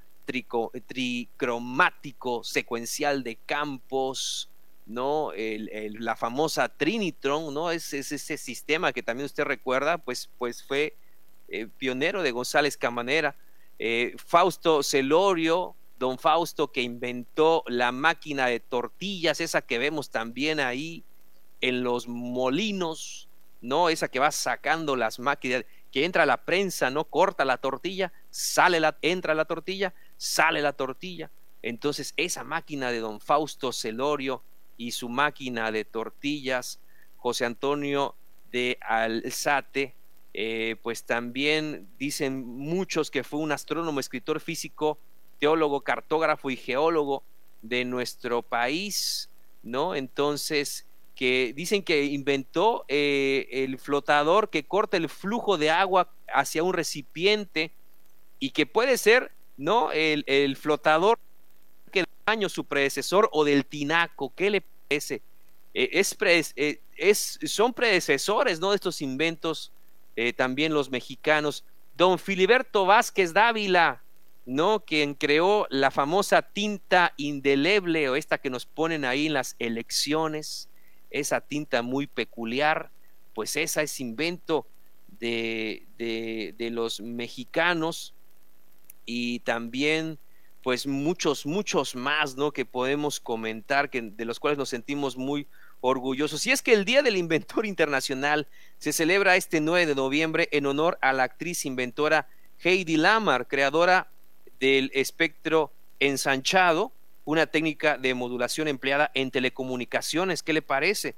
[0.87, 4.51] tricromático secuencial de campos,
[4.87, 5.33] ¿no?
[5.37, 7.71] la famosa Trinitron, ¿no?
[7.71, 10.97] Es, ese sistema que también usted recuerda, pues, pues fue
[11.49, 13.37] eh, pionero de González Camanera.
[13.79, 20.61] Eh, Fausto Celorio, don Fausto, que inventó la máquina de tortillas, esa que vemos también
[20.61, 21.05] ahí
[21.61, 23.29] en los molinos,
[23.61, 28.13] no esa que va sacando las máquinas, que entra la prensa, no corta la tortilla,
[28.31, 31.31] sale la, entra la tortilla, sale la tortilla.
[31.63, 34.43] Entonces esa máquina de don Fausto Celorio
[34.77, 36.81] y su máquina de tortillas,
[37.17, 38.15] José Antonio
[38.53, 39.95] de Alzate,
[40.35, 44.99] eh, pues también dicen muchos que fue un astrónomo, escritor físico,
[45.41, 47.25] teólogo, cartógrafo y geólogo
[47.63, 49.31] de nuestro país,
[49.63, 49.95] ¿no?
[49.95, 56.63] Entonces, que dicen que inventó eh, el flotador que corta el flujo de agua hacia
[56.63, 57.73] un recipiente
[58.39, 59.93] y que puede ser, ¿no?
[59.93, 61.19] El, flotador
[61.93, 65.21] que año su predecesor o del tinaco, ¿qué le parece?
[65.75, 66.17] Eh, es,
[66.57, 68.71] eh, es, son predecesores, ¿no?
[68.71, 69.73] De estos inventos
[70.35, 71.65] también los mexicanos.
[71.97, 74.03] Don Filiberto Vázquez Dávila,
[74.47, 74.81] ¿no?
[74.81, 80.69] Quien creó la famosa tinta indeleble o esta que nos ponen ahí en las elecciones
[81.11, 82.91] esa tinta muy peculiar,
[83.35, 84.67] pues esa es invento
[85.21, 88.15] de, de, los mexicanos
[89.09, 90.19] y también
[90.63, 92.53] pues muchos, muchos más, ¿no?
[92.53, 95.47] Que podemos comentar, que, de los cuales nos sentimos muy
[95.81, 96.47] orgullosos.
[96.47, 100.67] Y es que el Día del Inventor Internacional se celebra este 9 de noviembre en
[100.67, 102.29] honor a la actriz inventora
[102.63, 104.09] Heidi Lamar, creadora
[104.61, 106.93] del espectro ensanchado,
[107.25, 110.43] una técnica de modulación empleada en telecomunicaciones.
[110.43, 111.15] ¿Qué le parece?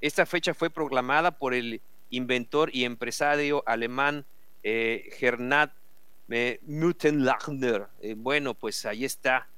[0.00, 4.24] Esta fecha fue proclamada por el inventor y empresario alemán
[4.62, 5.10] eh,
[6.28, 6.60] eh,
[8.00, 9.48] eh, bueno, pues ahí está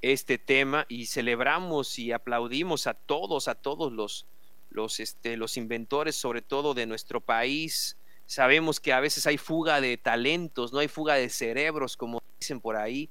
[0.00, 4.26] este tema y celebramos y aplaudimos a todos, a todos los,
[4.70, 7.96] los, este, los inventores, sobre todo de nuestro país.
[8.26, 12.60] Sabemos que a veces hay fuga de talentos, no hay fuga de cerebros, como dicen
[12.60, 13.10] por ahí,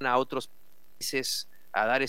[0.00, 0.48] a otros
[1.72, 2.04] a dar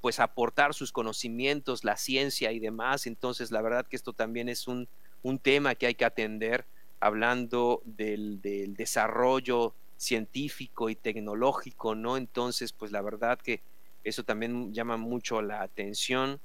[0.00, 3.06] pues aportar sus conocimientos, la ciencia y demás.
[3.06, 4.88] Entonces, la verdad que esto también es un,
[5.22, 6.64] un tema que hay que atender
[7.00, 8.40] hablando del,
[8.76, 12.16] desarrollo científico y tecnológico, ¿no?
[12.16, 13.60] Entonces, pues la verdad que
[14.04, 16.40] eso también llama mucho la atención.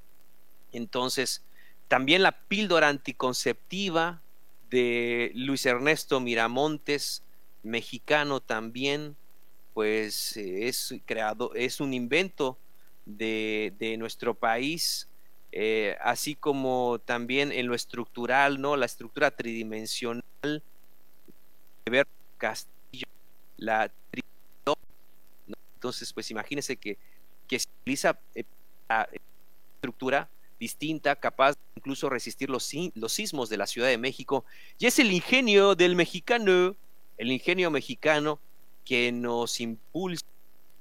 [0.72, 1.44] Entonces,
[1.88, 4.22] también la píldora anticonceptiva
[4.70, 7.22] de Luis Ernesto Miramontes,
[7.62, 9.16] mexicano también,
[9.72, 12.58] pues es creado, es un invento
[13.06, 15.08] de, de nuestro país,
[15.56, 18.76] eh, así como también en lo estructural, ¿no?
[18.76, 20.62] La estructura tridimensional de
[21.90, 23.06] ver Castillo,
[23.56, 23.88] la
[25.76, 26.98] entonces pues imagínense que,
[27.46, 28.42] que se utiliza eh,
[28.88, 29.08] la
[29.76, 34.44] estructura distinta, capaz de incluso resistir los, los sismos de la Ciudad de México,
[34.80, 36.74] y es el ingenio del mexicano,
[37.16, 38.40] el ingenio mexicano
[38.84, 40.26] que nos impulsa,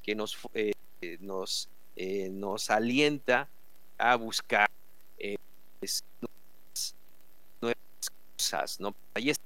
[0.02, 0.72] que nos, eh,
[1.20, 3.50] nos, eh, nos alienta
[3.98, 4.70] a buscar
[5.18, 5.38] eh,
[7.62, 7.78] nuevas
[8.38, 8.80] cosas.
[8.80, 8.96] ¿no?
[9.14, 9.44] Ahí está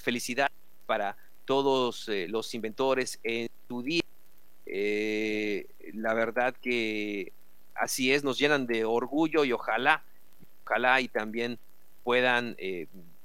[0.00, 0.50] felicidad
[0.86, 4.02] para todos los inventores en su día.
[5.92, 7.32] la verdad que
[7.74, 10.02] así es, nos llenan de orgullo y ojalá,
[10.64, 11.58] ojalá y también
[12.02, 12.56] puedan,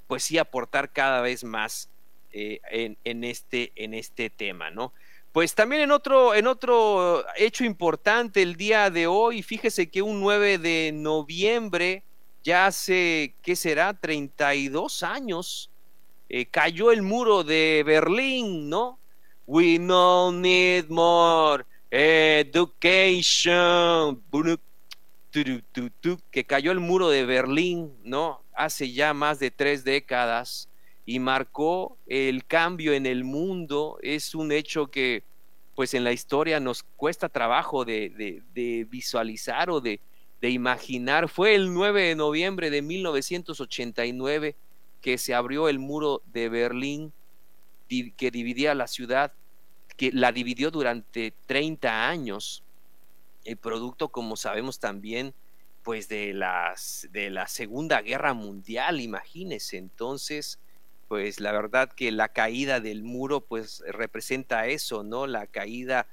[0.06, 1.88] pues sí, aportar cada vez más
[2.32, 2.60] eh,
[3.02, 4.92] en, este, en este tema, ¿no?
[5.32, 10.20] Pues también en otro, en otro hecho importante el día de hoy, fíjese que un
[10.20, 12.02] 9 de noviembre,
[12.42, 13.94] ya hace, ¿qué será?
[13.94, 15.70] 32 años,
[16.28, 18.98] eh, cayó el muro de Berlín, ¿no?
[19.46, 23.00] We no need more education.
[26.30, 28.42] Que cayó el muro de Berlín, ¿no?
[28.52, 30.69] Hace ya más de tres décadas
[31.10, 33.98] y marcó el cambio en el mundo.
[34.00, 35.24] Es un hecho que
[35.74, 38.44] pues en la historia nos cuesta trabajo de,
[38.88, 39.98] visualizar o de,
[40.40, 41.28] imaginar.
[41.28, 44.54] Fue el 9 de noviembre de 1989
[45.00, 47.12] que se abrió el muro de Berlín
[47.88, 49.32] que dividía la ciudad,
[49.96, 52.62] que la dividió durante 30 años.
[53.44, 55.34] El producto, como sabemos también,
[55.82, 59.76] pues de, las, de la Segunda Guerra Mundial, imagínense.
[59.76, 60.60] Entonces,
[61.10, 65.26] pues la verdad que la caída del muro pues representa eso, ¿no?
[65.26, 66.06] La caída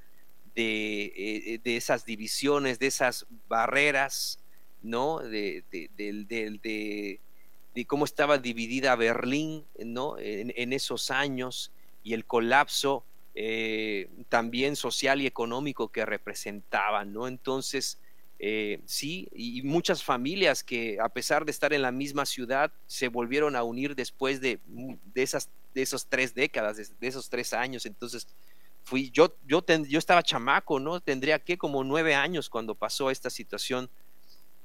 [0.56, 4.40] de, eh, de esas divisiones, de esas barreras,
[4.82, 5.20] ¿no?
[5.20, 7.20] De, de,
[7.72, 10.16] de, cómo estaba dividida Berlín, ¿no?
[10.18, 11.70] En, esos años
[12.02, 13.04] y el colapso
[13.36, 17.28] eh, también social y económico que representaban, ¿no?
[17.28, 18.00] Entonces,
[18.38, 23.08] eh, sí, y muchas familias que a pesar de estar en la misma ciudad se
[23.08, 27.86] volvieron a unir después de, de esas de esos tres décadas, de, esos tres años.
[27.86, 28.26] Entonces,
[28.82, 31.00] fui, yo, yo, yo estaba chamaco, ¿no?
[31.00, 33.90] Tendría que como nueve años cuando pasó esta situación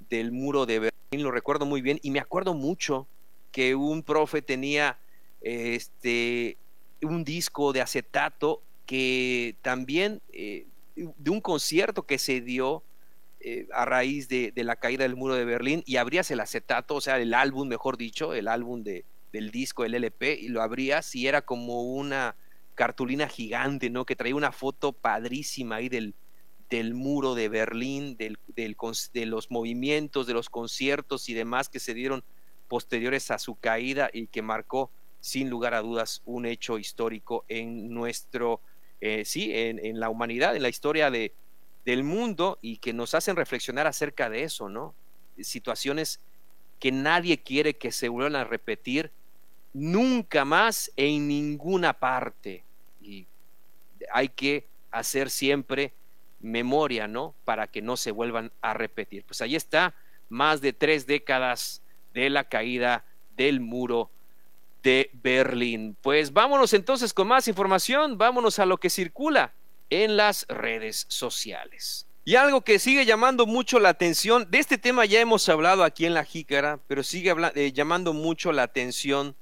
[0.09, 3.07] del muro de Berlín, lo recuerdo muy bien, y me acuerdo mucho
[3.51, 4.97] que un profe tenía
[5.41, 6.57] este
[7.01, 12.81] un disco de acetato que también eh, de un concierto que se dio
[13.45, 17.01] eh, a raíz de, la caída del muro de Berlín y abrías el acetato, o
[17.01, 19.03] sea, el álbum, mejor dicho, el álbum de,
[19.34, 22.38] del disco, el LP, y lo abrías y era como una
[22.73, 24.06] cartulina gigante, ¿no?
[24.06, 26.15] Que traía una foto padrísima ahí del,
[26.69, 28.77] del muro de Berlín, del, del,
[29.13, 32.23] de los movimientos, de los conciertos y demás que se dieron
[32.69, 37.93] posteriores a su caída y que marcó sin lugar a dudas un hecho histórico en
[37.93, 38.62] nuestro,
[39.01, 41.34] eh, sí, en, en, la humanidad, en la historia de,
[41.86, 44.96] del mundo y que nos hacen reflexionar acerca de eso, ¿no?
[45.39, 46.19] Situaciones
[46.80, 49.12] que nadie quiere que se vuelvan a repetir
[49.74, 52.63] nunca más en ninguna parte.
[53.02, 53.26] Y
[54.12, 55.93] hay que hacer siempre
[56.39, 57.34] memoria, ¿no?
[57.46, 59.24] Para que no se vuelvan a repetir.
[59.24, 59.96] Pues ahí está,
[60.30, 61.82] más de tres décadas
[62.13, 63.04] de la caída
[63.36, 64.10] del muro
[64.84, 65.98] de Berlín.
[66.02, 69.54] Pues vámonos entonces con más información, vámonos a lo que circula
[69.89, 72.08] en las redes sociales.
[72.26, 76.06] Y algo que sigue llamando mucho la atención, de este tema ya hemos hablado aquí
[76.06, 79.36] en la Jícara, pero sigue eh, llamando mucho la atención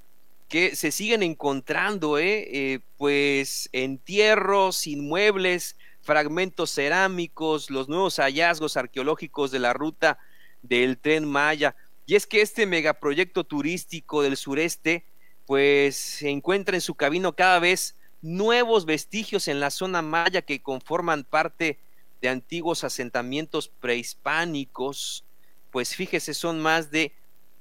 [0.48, 9.52] que se siguen encontrando, eh, eh, pues entierros, inmuebles, fragmentos cerámicos, los nuevos hallazgos arqueológicos
[9.52, 10.18] de la ruta
[10.60, 11.76] del tren Maya.
[12.04, 15.04] Y es que este megaproyecto turístico del sureste,
[15.46, 20.62] pues se encuentra en su camino cada vez nuevos vestigios en la zona maya que
[20.62, 21.78] conforman parte
[22.20, 25.24] de antiguos asentamientos prehispánicos,
[25.72, 27.12] pues fíjese, son más de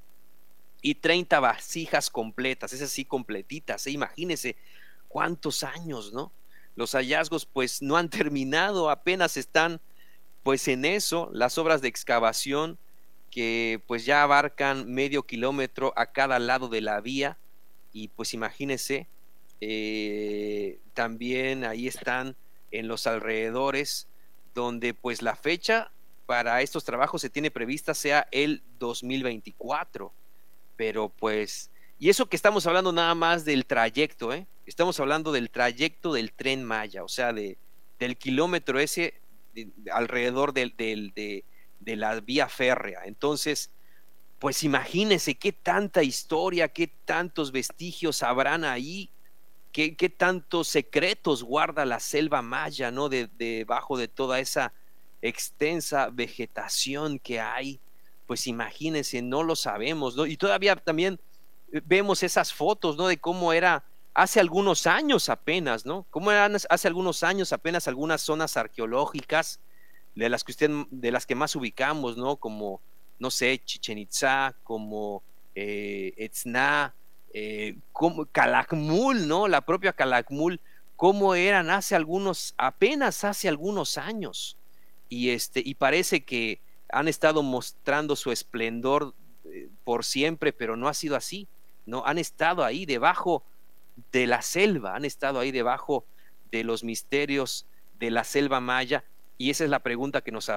[0.83, 3.93] y 30 vasijas completas, es así completitas, ¿eh?
[3.93, 4.57] imagínense
[5.09, 6.33] cuántos años, ¿no?
[6.74, 9.80] Los hallazgos pues no han terminado, apenas están
[10.43, 12.78] pues en eso, las obras de excavación,
[13.30, 17.39] que pues ya abarcan medio kilómetro a cada lado de la vía
[17.93, 19.07] y pues imagínense,
[19.61, 22.37] eh, también ahí están
[22.72, 24.09] en los alrededores
[24.55, 25.93] donde pues la fecha
[26.26, 30.12] para estos trabajos se tiene prevista sea el 2024,
[30.83, 34.49] pero pues, y eso que estamos hablando nada más del trayecto, ¿eh?
[34.66, 37.57] estamos hablando del trayecto del tren Maya, o sea, de,
[38.01, 39.14] del kilómetro ese
[39.93, 41.45] alrededor de,
[41.78, 43.03] de la vía férrea.
[43.05, 43.70] Entonces,
[44.41, 49.09] pues imagínense qué tanta historia, qué tantos vestigios habrán ahí,
[49.70, 53.09] qué, qué tantos secretos guarda la selva maya, ¿no?
[53.09, 54.72] De, debajo de toda esa
[55.20, 57.80] extensa vegetación que hay.
[58.27, 60.27] Pues imagínense, no lo sabemos, ¿no?
[60.27, 61.18] Y todavía también
[61.85, 63.09] vemos esas fotos, ¿no?
[63.09, 66.07] De cómo era hace algunos años apenas, ¿no?
[66.11, 69.61] Cómo eran hace algunos años apenas algunas zonas arqueológicas
[70.14, 72.37] de las que usted, de las que más ubicamos, ¿no?
[72.37, 72.81] Como,
[73.18, 75.23] no sé, Chichen Itza, como
[75.55, 76.31] eh,
[77.35, 79.49] eh, como Calakmul, ¿no?
[79.49, 80.61] La propia Calakmul,
[80.97, 84.57] cómo eran hace algunos, apenas hace algunos años.
[85.09, 86.61] Y este, y parece que
[86.93, 89.14] han estado mostrando su esplendor
[89.45, 91.49] eh, por siempre, pero no ha sido así,
[91.86, 92.05] ¿no?
[92.07, 93.43] Han estado ahí debajo
[94.12, 96.05] de la selva, han estado ahí debajo
[96.51, 97.66] de los misterios
[97.99, 99.05] de la selva maya
[99.38, 100.49] y esa es la pregunta que nos,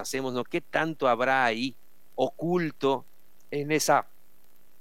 [0.00, 0.44] hacemos, ¿no?
[0.44, 1.74] ¿Qué tanto habrá ahí
[2.14, 3.04] oculto
[3.50, 4.06] en esa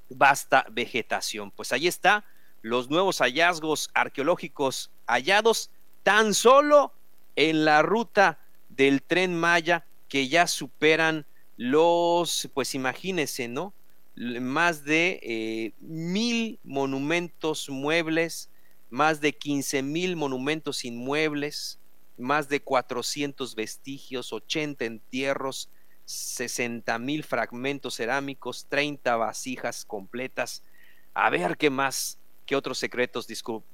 [0.10, 1.52] vasta vegetación?
[1.52, 2.24] Pues ahí está,
[2.62, 5.72] los nuevos hallazgos arqueológicos hallados
[6.04, 6.94] tan solo
[7.36, 8.40] en la ruta
[8.70, 13.74] del tren Maya que ya superan los, pues imagínense, ¿no?
[14.18, 18.50] Más de eh, mil monumentos muebles,
[18.90, 21.80] más de quince mil monumentos inmuebles,
[22.18, 25.70] más de 400 vestigios, 80 entierros,
[26.04, 30.62] 60 mil fragmentos cerámicos, 30 vasijas completas.
[31.14, 33.28] A ver qué más, qué otros secretos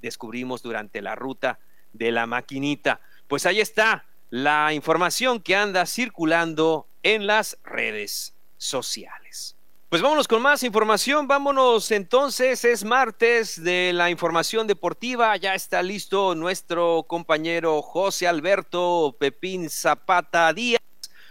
[0.04, 1.58] descubrimos durante la ruta
[1.94, 3.02] de la maquinita.
[3.28, 9.56] Pues ahí está la información que anda circulando en las redes sociales.
[9.90, 15.82] Pues vámonos con más información, vámonos entonces, es martes de la información deportiva, ya está
[15.82, 20.82] listo nuestro compañero José Alberto Pepín Zapata Díaz,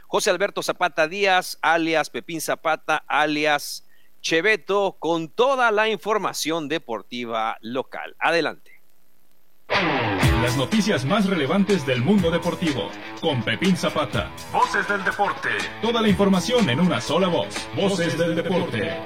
[0.06, 3.84] José Alberto Zapata Díaz, alias Pepín Zapata, alias
[4.22, 8.16] Cheveto, con toda la información deportiva local.
[8.18, 8.80] Adelante.
[10.42, 12.90] Las noticias más relevantes del mundo deportivo.
[13.20, 14.30] Con Pepín Zapata.
[14.52, 15.48] Voces del deporte.
[15.80, 17.68] Toda la información en una sola voz.
[17.74, 18.96] Voces del deporte.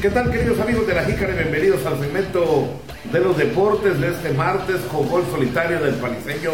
[0.00, 1.34] ¿Qué tal queridos amigos de la Jícara?
[1.34, 2.66] Bienvenidos al segmento
[3.10, 6.50] de los deportes de este martes con gol solitario del paliseño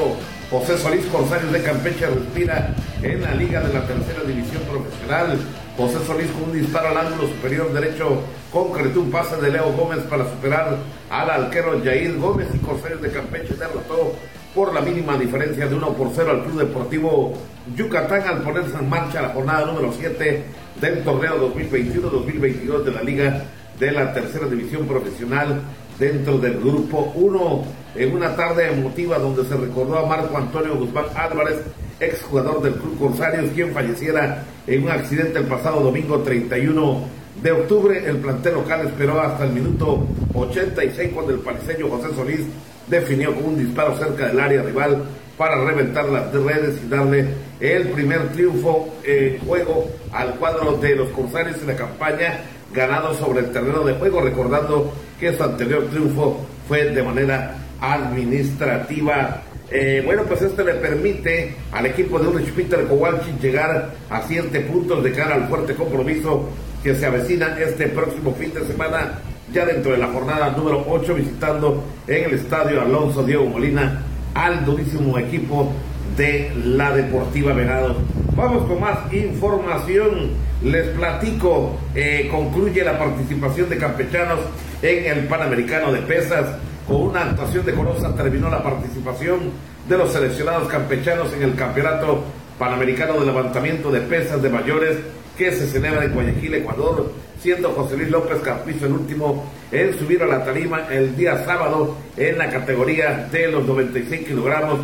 [0.51, 5.39] José Solís Corsarios de Campeche respira en la Liga de la Tercera División Profesional.
[5.77, 10.01] José Solís con un disparo al ángulo superior derecho concretó un pase de Leo Gómez
[10.09, 10.77] para superar
[11.11, 14.15] al arquero Jair Gómez y Corsarios de Campeche derrotó
[14.55, 17.35] por la mínima diferencia de 1 por 0 al Club Deportivo
[17.77, 20.45] Yucatán al ponerse en marcha la jornada número 7
[20.81, 23.45] del torneo 2021-2022 de la Liga
[23.79, 25.61] de la Tercera División Profesional
[25.99, 27.65] dentro del grupo 1
[27.97, 31.59] en una tarde emotiva donde se recordó a Marco Antonio Guzmán Álvarez,
[31.99, 37.01] exjugador del Club Corsarios, quien falleciera en un accidente el pasado domingo 31
[37.43, 38.03] de octubre.
[38.07, 42.47] El plantel local esperó hasta el minuto 86 cuando el paliseño José Solís
[42.87, 45.05] definió con un disparo cerca del área rival
[45.37, 47.27] para reventar las redes y darle
[47.61, 52.41] el primer triunfo en juego al cuadro de los Corsarios en la campaña
[52.73, 59.43] ganado sobre el terreno de juego, recordando que su anterior triunfo fue de manera administrativa.
[59.71, 64.61] Eh, bueno, pues este le permite al equipo de Ulrich Peter Kowalczyk llegar a siete
[64.61, 66.49] puntos de cara al fuerte compromiso
[66.83, 69.19] que se avecina este próximo fin de semana,
[69.53, 74.03] ya dentro de la jornada número 8, visitando en el estadio Alonso Diego Molina
[74.35, 75.73] al durísimo equipo
[76.19, 77.97] de la Deportiva Venado.
[78.37, 80.49] Vamos con más información.
[80.63, 84.41] Les platico, eh, concluye la participación de campechanos
[84.83, 86.47] en el Panamericano de Pesas.
[86.87, 89.53] Con una actuación decorosa terminó la participación
[89.89, 92.25] de los seleccionados campechanos en el Campeonato
[92.59, 94.97] Panamericano de Levantamiento de Pesas de Mayores
[95.37, 100.21] que se celebra en Guayaquil, Ecuador, siendo José Luis López Carpizo el último en subir
[100.23, 104.81] a la tarima el día sábado en la categoría de los 96 kilogramos,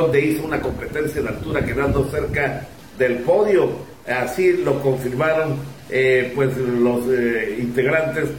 [0.00, 2.66] donde hizo una competencia de altura quedando cerca
[2.98, 3.70] del podio.
[4.06, 5.56] Así lo confirmaron
[5.90, 8.30] eh, pues los eh, integrantes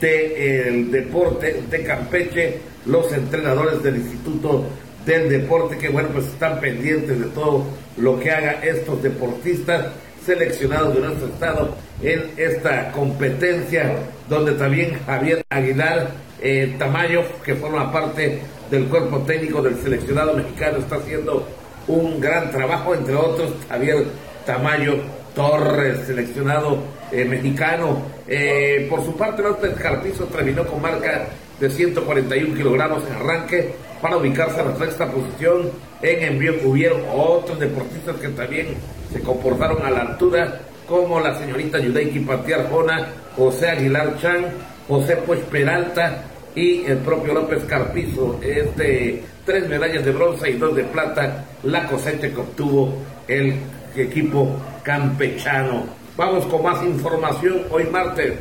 [0.00, 4.66] del deporte de Campeche, los entrenadores del Instituto
[5.06, 7.64] del Deporte, que bueno, pues están pendientes de todo
[7.96, 9.86] lo que hagan estos deportistas
[10.24, 13.96] seleccionados de nuestro estado en esta competencia,
[14.28, 18.40] donde también Javier Aguilar eh, Tamayo, que forma parte
[18.70, 21.46] del cuerpo técnico del seleccionado mexicano, está haciendo
[21.86, 24.04] un gran trabajo, entre otros Javier
[24.44, 24.96] Tamayo
[25.34, 26.78] Torres, seleccionado
[27.10, 28.02] eh, mexicano.
[28.26, 34.16] Eh, por su parte, López Carpizo terminó con marca de 141 kilogramos en arranque para
[34.16, 35.70] ubicarse en la sexta posición.
[36.02, 38.76] En envío hubieron otros deportistas que también
[39.12, 44.46] se comportaron a la altura, como la señorita Yudeiki Patiar Jona, José Aguilar Chan,
[44.86, 46.24] José Pues Peralta
[46.54, 48.40] y el propio López Carpizo.
[48.42, 52.94] Es de tres medallas de bronce y dos de plata, la cosecha que obtuvo
[53.26, 53.54] el
[53.96, 55.84] equipo campechano.
[56.16, 58.34] Vamos con más información hoy martes.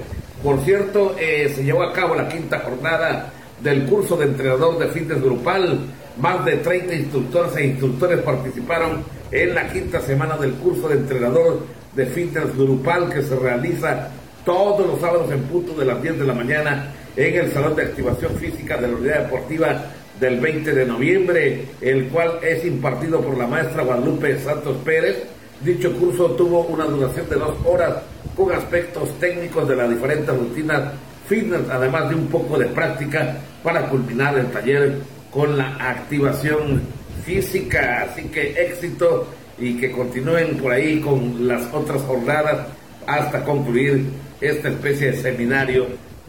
[0.44, 3.32] Por cierto, eh, se llevó a cabo la quinta jornada
[3.62, 5.80] del curso de entrenador de fitness grupal.
[6.18, 11.60] Más de 30 instructores e instructores participaron en la quinta semana del curso de entrenador
[11.96, 14.10] de fitness grupal que se realiza
[14.46, 17.84] todos los sábados en punto de las 10 de la mañana en el Salón de
[17.84, 19.86] Activación Física de la Unidad Deportiva
[20.20, 25.24] del 20 de noviembre, el cual es impartido por la maestra Guadalupe Santos Pérez.
[25.62, 27.96] Dicho curso tuvo una duración de dos horas
[28.36, 30.94] con aspectos técnicos de las diferentes rutinas
[31.28, 34.98] fitness, además de un poco de práctica para culminar el taller
[35.32, 36.82] con la activación
[37.26, 38.04] física.
[38.04, 42.68] Así que éxito y que continúen por ahí con las otras jornadas
[43.08, 44.06] hasta concluir
[44.40, 45.88] esta especie de seminario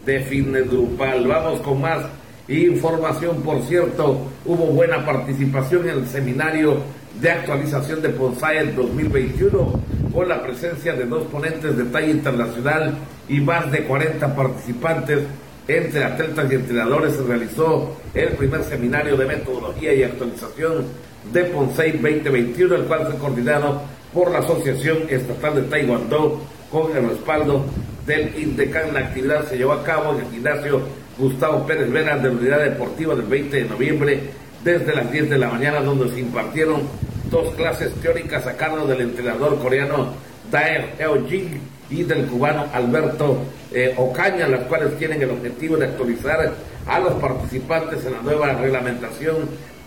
[0.09, 0.65] de fitness.
[0.97, 2.05] Vamos con más
[2.47, 6.77] información, por cierto, hubo buena participación en el seminario
[7.21, 9.79] de actualización de PONSAE 2021
[10.13, 12.97] con la presencia de dos ponentes de talla internacional
[13.27, 15.19] y más de 40 participantes
[15.67, 20.85] entre atletas y entrenadores se realizó el primer seminario de metodología y actualización
[21.31, 23.81] de PONSEI 2021, el cual fue coordinado
[24.11, 26.41] por la Asociación Estatal de Taekwondo
[26.71, 27.65] con el respaldo
[28.05, 28.93] del INDECAN.
[28.93, 30.81] La actividad se llevó a cabo en el gimnasio
[31.17, 34.19] Gustavo Pérez Vera de la Unidad Deportiva del 20 de noviembre
[34.63, 36.81] desde las 10 de la mañana, donde se impartieron
[37.29, 40.13] dos clases teóricas a cargo del entrenador coreano
[40.51, 40.95] Daer
[41.27, 41.59] Jing
[41.89, 43.37] y del cubano Alberto
[43.71, 46.53] eh, Ocaña, las cuales tienen el objetivo de actualizar
[46.87, 49.37] a los participantes en la nueva reglamentación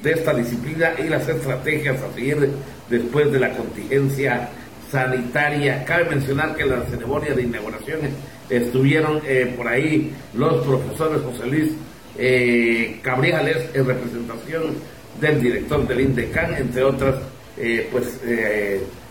[0.02, 2.50] de esta disciplina y las estrategias a seguir
[2.88, 4.48] después de la contingencia
[4.92, 5.84] sanitaria.
[5.84, 8.00] Cabe mencionar que en la ceremonia de inauguración
[8.50, 11.72] estuvieron eh, por ahí los profesores José Luis
[12.18, 14.62] eh, Cabriales en representación
[15.18, 17.16] del director del INDECAN, entre otras
[17.56, 18.20] eh, pues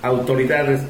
[0.03, 0.81] autoridades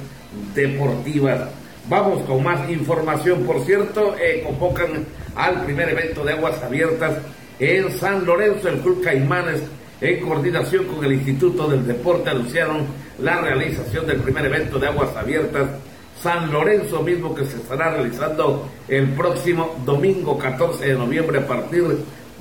[0.54, 1.50] deportivas.
[1.90, 3.44] Vamos con más información.
[3.44, 4.16] Por cierto,
[4.46, 7.18] convocan al primer evento de aguas abiertas
[7.60, 9.62] en San Lorenzo, el Club Caimanes
[10.02, 12.86] en coordinación con el Instituto del Deporte, anunciaron
[13.20, 15.70] la realización del primer evento de aguas abiertas
[16.22, 21.84] San Lorenzo mismo que se estará realizando el próximo domingo 14 de noviembre a partir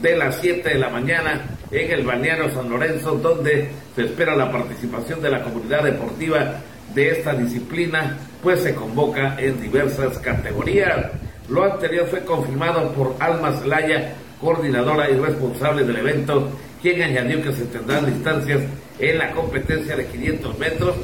[0.03, 1.41] de las 7 de la mañana
[1.71, 6.57] en el balneario San Lorenzo donde se espera la participación de la comunidad deportiva
[6.95, 11.07] de esta disciplina pues se convoca en diversas categorías.
[11.49, 16.51] Lo anterior fue confirmado por Alma Zelaya, coordinadora y responsable del evento
[16.83, 18.61] quien añadió que se tendrán distancias
[18.99, 20.97] en la competencia de 500 metros,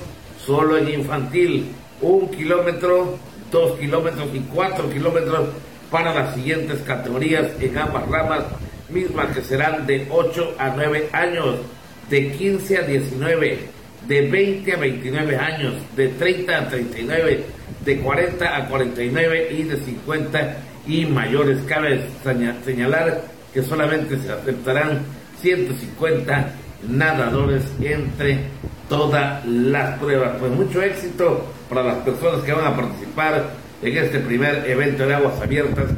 [0.45, 3.19] solo en infantil, un kilómetro,
[3.51, 5.49] dos kilómetros y cuatro kilómetros
[5.91, 8.45] para las siguientes categorías en ambas ramas,
[8.89, 11.57] mismas que serán de 8 a 9 años,
[12.11, 13.59] de 15 a 19,
[14.07, 17.45] de 20 a 29 años, de 30 a 39,
[17.85, 20.57] de 40 a 49 y de 50
[20.87, 21.59] y mayores.
[21.67, 22.03] Cabe
[22.65, 23.23] señalar
[23.53, 25.01] que solamente se aceptarán
[25.41, 26.53] 150
[26.89, 28.41] nadadores entre
[28.89, 30.37] todas las pruebas.
[30.39, 33.51] Pues mucho éxito para las personas que van a participar
[33.83, 35.91] en este primer evento de aguas abiertas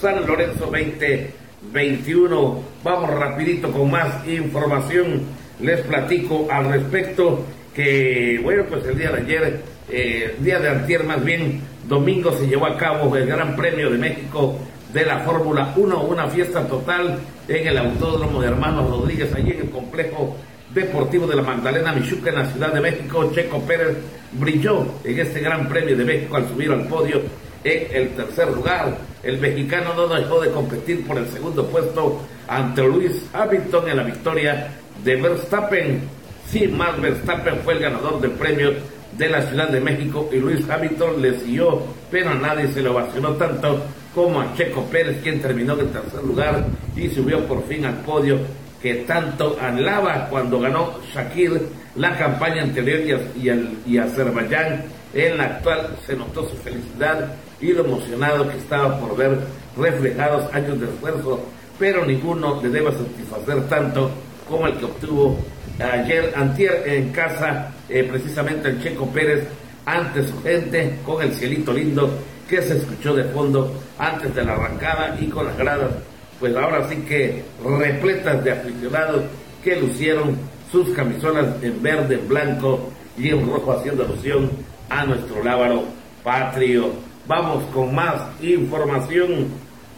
[0.00, 2.62] San Lorenzo 2021.
[2.82, 5.22] Vamos rapidito con más información.
[5.60, 9.60] Les platico al respecto que bueno, pues el día de ayer,
[9.90, 13.98] eh, día de antier más bien, domingo se llevó a cabo el Gran Premio de
[13.98, 14.58] México
[14.92, 19.60] de la Fórmula 1, una fiesta total en el Autódromo de Hermanos Rodríguez, allí en
[19.60, 20.36] el complejo
[20.74, 23.30] deportivo de la Magdalena Michuca en la Ciudad de México.
[23.32, 23.96] Checo Pérez
[24.32, 27.20] brilló en este Gran Premio de México al subir al podio
[27.62, 28.96] en el tercer lugar.
[29.22, 34.02] El mexicano no dejó de competir por el segundo puesto ante Luis Hamilton en la
[34.02, 34.68] victoria
[35.04, 36.02] de Verstappen.
[36.48, 38.72] Sí, Max Verstappen fue el ganador del premio
[39.16, 43.32] de la Ciudad de México y Luis Hamilton le siguió, pero nadie se lo vacionó
[43.34, 43.82] tanto
[44.14, 46.64] como a Checo Pérez, quien terminó en tercer lugar
[46.96, 48.38] y subió por fin al podio
[48.82, 51.60] que tanto anhelaba cuando ganó Shakir
[51.96, 53.00] la campaña anterior
[53.36, 54.84] y, y, y Azerbaiyán.
[55.12, 59.38] En la actual se notó su felicidad y lo emocionado que estaba por ver
[59.76, 61.40] reflejados años de esfuerzo,
[61.78, 64.10] pero ninguno le debe satisfacer tanto
[64.48, 65.38] como el que obtuvo
[65.78, 69.46] ayer antier en casa, eh, precisamente el Checo Pérez,
[69.84, 72.10] ante su gente, con el cielito lindo
[72.50, 75.92] que se escuchó de fondo antes de la arrancada y con las gradas,
[76.40, 79.22] pues ahora sí que repletas de aficionados
[79.62, 80.36] que lucieron
[80.72, 84.50] sus camisolas en verde, blanco y en rojo haciendo alusión
[84.88, 85.84] a nuestro lábaro
[86.24, 86.90] patrio.
[87.28, 89.46] Vamos con más información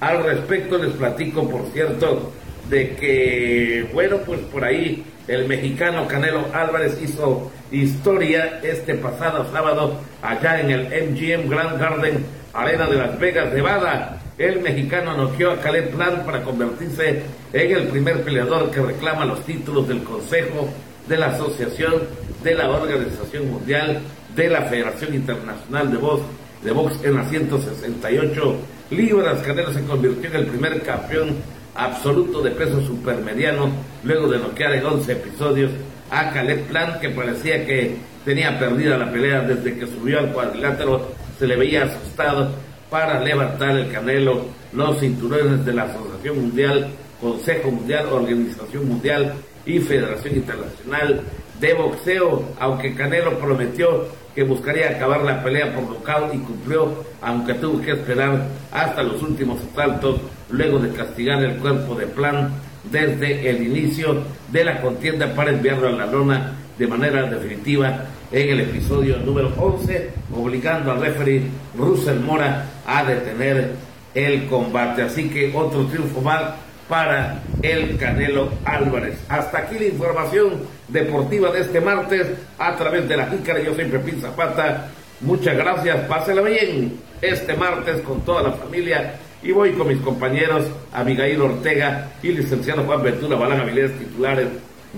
[0.00, 0.76] al respecto.
[0.76, 2.32] Les platico, por cierto,
[2.68, 10.00] de que, bueno, pues por ahí el mexicano Canelo Álvarez hizo historia este pasado sábado
[10.20, 14.18] allá en el MGM Grand Garden Arena de Las Vegas, Nevada.
[14.38, 17.22] El mexicano noqueó a Caleb Plant para convertirse
[17.52, 20.68] en el primer peleador que reclama los títulos del Consejo
[21.06, 21.94] de la Asociación
[22.42, 24.00] de la Organización Mundial
[24.34, 26.22] de la Federación Internacional de Box,
[26.62, 28.56] de Box en las 168
[28.90, 29.38] libras.
[29.40, 31.36] Canelo se convirtió en el primer campeón
[31.74, 33.70] absoluto de peso supermediano
[34.04, 35.70] luego de noquear en 11 episodios
[36.10, 41.12] a Caleb Plant que parecía que tenía perdida la pelea desde que subió al cuadrilátero
[41.42, 42.52] se le veía asustado
[42.88, 44.44] para levantar el Canelo.
[44.72, 46.86] Los cinturones de la Asociación Mundial,
[47.20, 49.34] Consejo Mundial, Organización Mundial
[49.66, 51.20] y Federación Internacional
[51.58, 57.54] de Boxeo, aunque Canelo prometió que buscaría acabar la pelea por local y cumplió, aunque
[57.54, 62.52] tuvo que esperar hasta los últimos asaltos luego de castigar el cuerpo de plan
[62.84, 64.22] desde el inicio
[64.52, 69.52] de la contienda para enviarlo a la lona de manera definitiva en el episodio número
[69.58, 71.42] 11, obligando al referee
[71.76, 73.72] Russell Mora a detener
[74.14, 75.02] el combate.
[75.02, 76.42] Así que otro triunfo más
[76.88, 79.18] para el Canelo Álvarez.
[79.28, 82.26] Hasta aquí la información deportiva de este martes
[82.58, 83.62] a través de la Jícara.
[83.62, 84.90] Yo soy Pepín Zapata.
[85.20, 90.64] Muchas gracias, pásela bien este martes con toda la familia y voy con mis compañeros
[90.92, 94.48] Abigail Ortega y licenciado Juan Ventura Avilés, titulares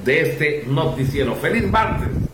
[0.03, 1.35] de este noticiero.
[1.35, 2.34] ¡Feliz martes!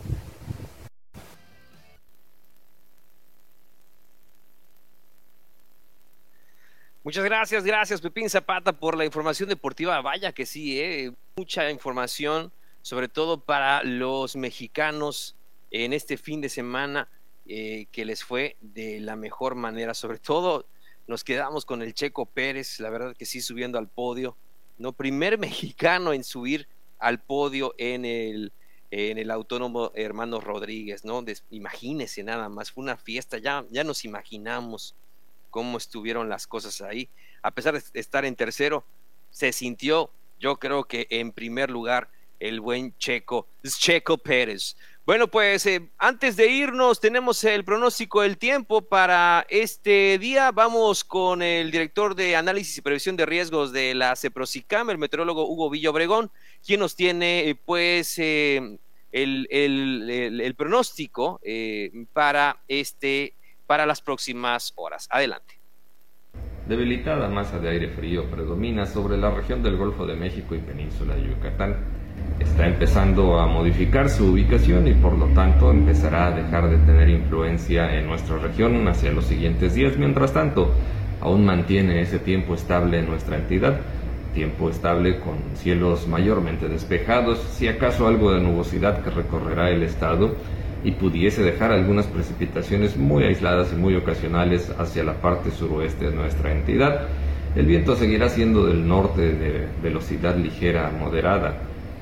[7.03, 9.99] Muchas gracias, gracias Pepín Zapata por la información deportiva.
[10.01, 11.11] Vaya que sí, ¿eh?
[11.35, 12.51] mucha información,
[12.83, 15.35] sobre todo para los mexicanos
[15.71, 17.09] en este fin de semana
[17.47, 19.95] eh, que les fue de la mejor manera.
[19.95, 20.67] Sobre todo
[21.07, 24.37] nos quedamos con el Checo Pérez, la verdad que sí subiendo al podio.
[24.77, 26.67] No, primer mexicano en subir
[26.99, 28.53] al podio en el,
[28.91, 31.25] en el Autónomo Hermano Rodríguez, ¿no?
[31.49, 34.93] imagínese nada más, fue una fiesta, ya, ya nos imaginamos
[35.51, 37.09] cómo estuvieron las cosas ahí.
[37.43, 38.83] A pesar de estar en tercero,
[39.29, 44.75] se sintió, yo creo que en primer lugar, el buen Checo, Checo Pérez.
[45.05, 50.51] Bueno, pues eh, antes de irnos, tenemos el pronóstico del tiempo para este día.
[50.51, 55.47] Vamos con el director de análisis y previsión de riesgos de la CEPROSICAM, el meteorólogo
[55.47, 56.31] Hugo Villa Obregón,
[56.65, 58.79] quien nos tiene, eh, pues, eh,
[59.11, 61.41] el, pronóstico
[62.13, 63.35] para este
[63.71, 65.07] para las próximas horas.
[65.09, 65.61] Adelante.
[66.67, 71.15] Debilitada masa de aire frío predomina sobre la región del Golfo de México y península
[71.15, 71.77] de Yucatán.
[72.37, 77.07] Está empezando a modificar su ubicación y por lo tanto empezará a dejar de tener
[77.07, 79.95] influencia en nuestra región hacia los siguientes días.
[79.95, 80.73] Mientras tanto,
[81.21, 83.79] aún mantiene ese tiempo estable en nuestra entidad,
[84.33, 90.35] tiempo estable con cielos mayormente despejados, si acaso algo de nubosidad que recorrerá el estado
[90.83, 96.15] y pudiese dejar algunas precipitaciones muy aisladas y muy ocasionales hacia la parte suroeste de
[96.15, 97.07] nuestra entidad.
[97.55, 101.57] El viento seguirá siendo del norte de velocidad ligera a moderada,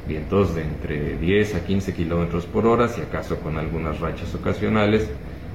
[0.07, 5.09] vientos de entre 10 a 15 kilómetros por hora, si acaso con algunas rachas ocasionales,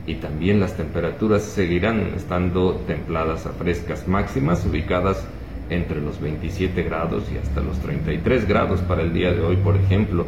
[0.07, 5.25] y también las temperaturas seguirán estando templadas a frescas máximas, ubicadas
[5.71, 9.77] entre los 27 grados y hasta los 33 grados para el día de hoy, por
[9.77, 10.27] ejemplo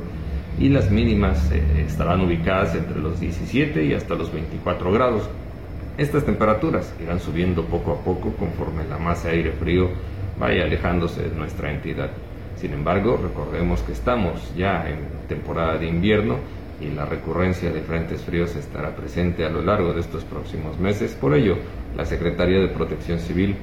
[0.58, 5.28] y las mínimas eh, estarán ubicadas entre los 17 y hasta los 24 grados.
[5.98, 9.90] Estas temperaturas irán subiendo poco a poco conforme la masa de aire frío
[10.38, 12.10] vaya alejándose de nuestra entidad.
[12.56, 14.98] Sin embargo, recordemos que estamos ya en
[15.28, 16.36] temporada de invierno
[16.80, 21.14] y la recurrencia de frentes fríos estará presente a lo largo de estos próximos meses.
[21.14, 21.56] Por ello,
[21.96, 23.56] la Secretaría de Protección Civil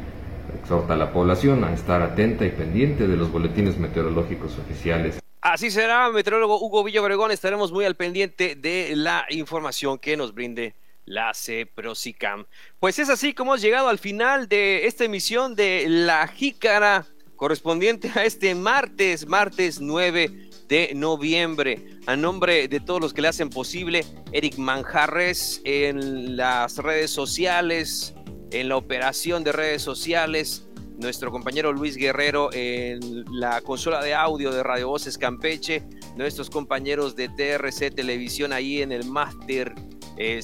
[0.59, 5.22] exhorta a la población a estar atenta y pendiente de los boletines meteorológicos oficiales.
[5.53, 10.33] Así será, meteorólogo Hugo Villa Obregón, estaremos muy al pendiente de la información que nos
[10.33, 10.73] brinde
[11.05, 12.47] la CEPROSICAM.
[12.79, 18.11] Pues es así como hemos llegado al final de esta emisión de La Jícara, correspondiente
[18.15, 21.99] a este martes, martes 9 de noviembre.
[22.07, 28.15] A nombre de todos los que le hacen posible, Eric Manjarres en las redes sociales,
[28.49, 30.65] en la operación de redes sociales,
[31.03, 35.83] nuestro compañero Luis Guerrero en la consola de audio de Radio Voces Campeche,
[36.15, 39.75] nuestros compañeros de TRC Televisión ahí en el máster,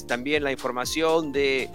[0.06, 1.70] también la información de,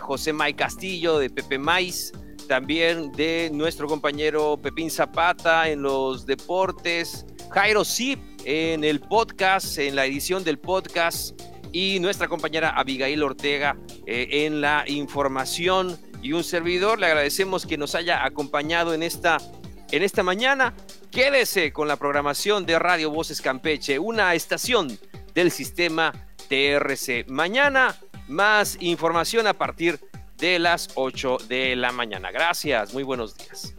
[0.00, 2.12] José May Castillo, de Pepe Mais,
[2.48, 9.94] también de nuestro compañero Pepín Zapata en los deportes, Jairo Zip en el podcast, en
[9.94, 11.38] la edición del podcast,
[11.72, 13.76] y nuestra compañera Abigail Ortega
[14.06, 15.98] eh, en la información.
[16.22, 19.38] Y un servidor, le agradecemos que nos haya acompañado en esta,
[19.90, 20.74] en esta mañana.
[21.10, 24.98] Quédese con la programación de Radio Voces Campeche, una estación
[25.34, 26.12] del sistema
[26.48, 27.26] TRC.
[27.28, 27.96] Mañana
[28.28, 29.98] más información a partir
[30.36, 32.30] de las 8 de la mañana.
[32.30, 33.74] Gracias, muy buenos días.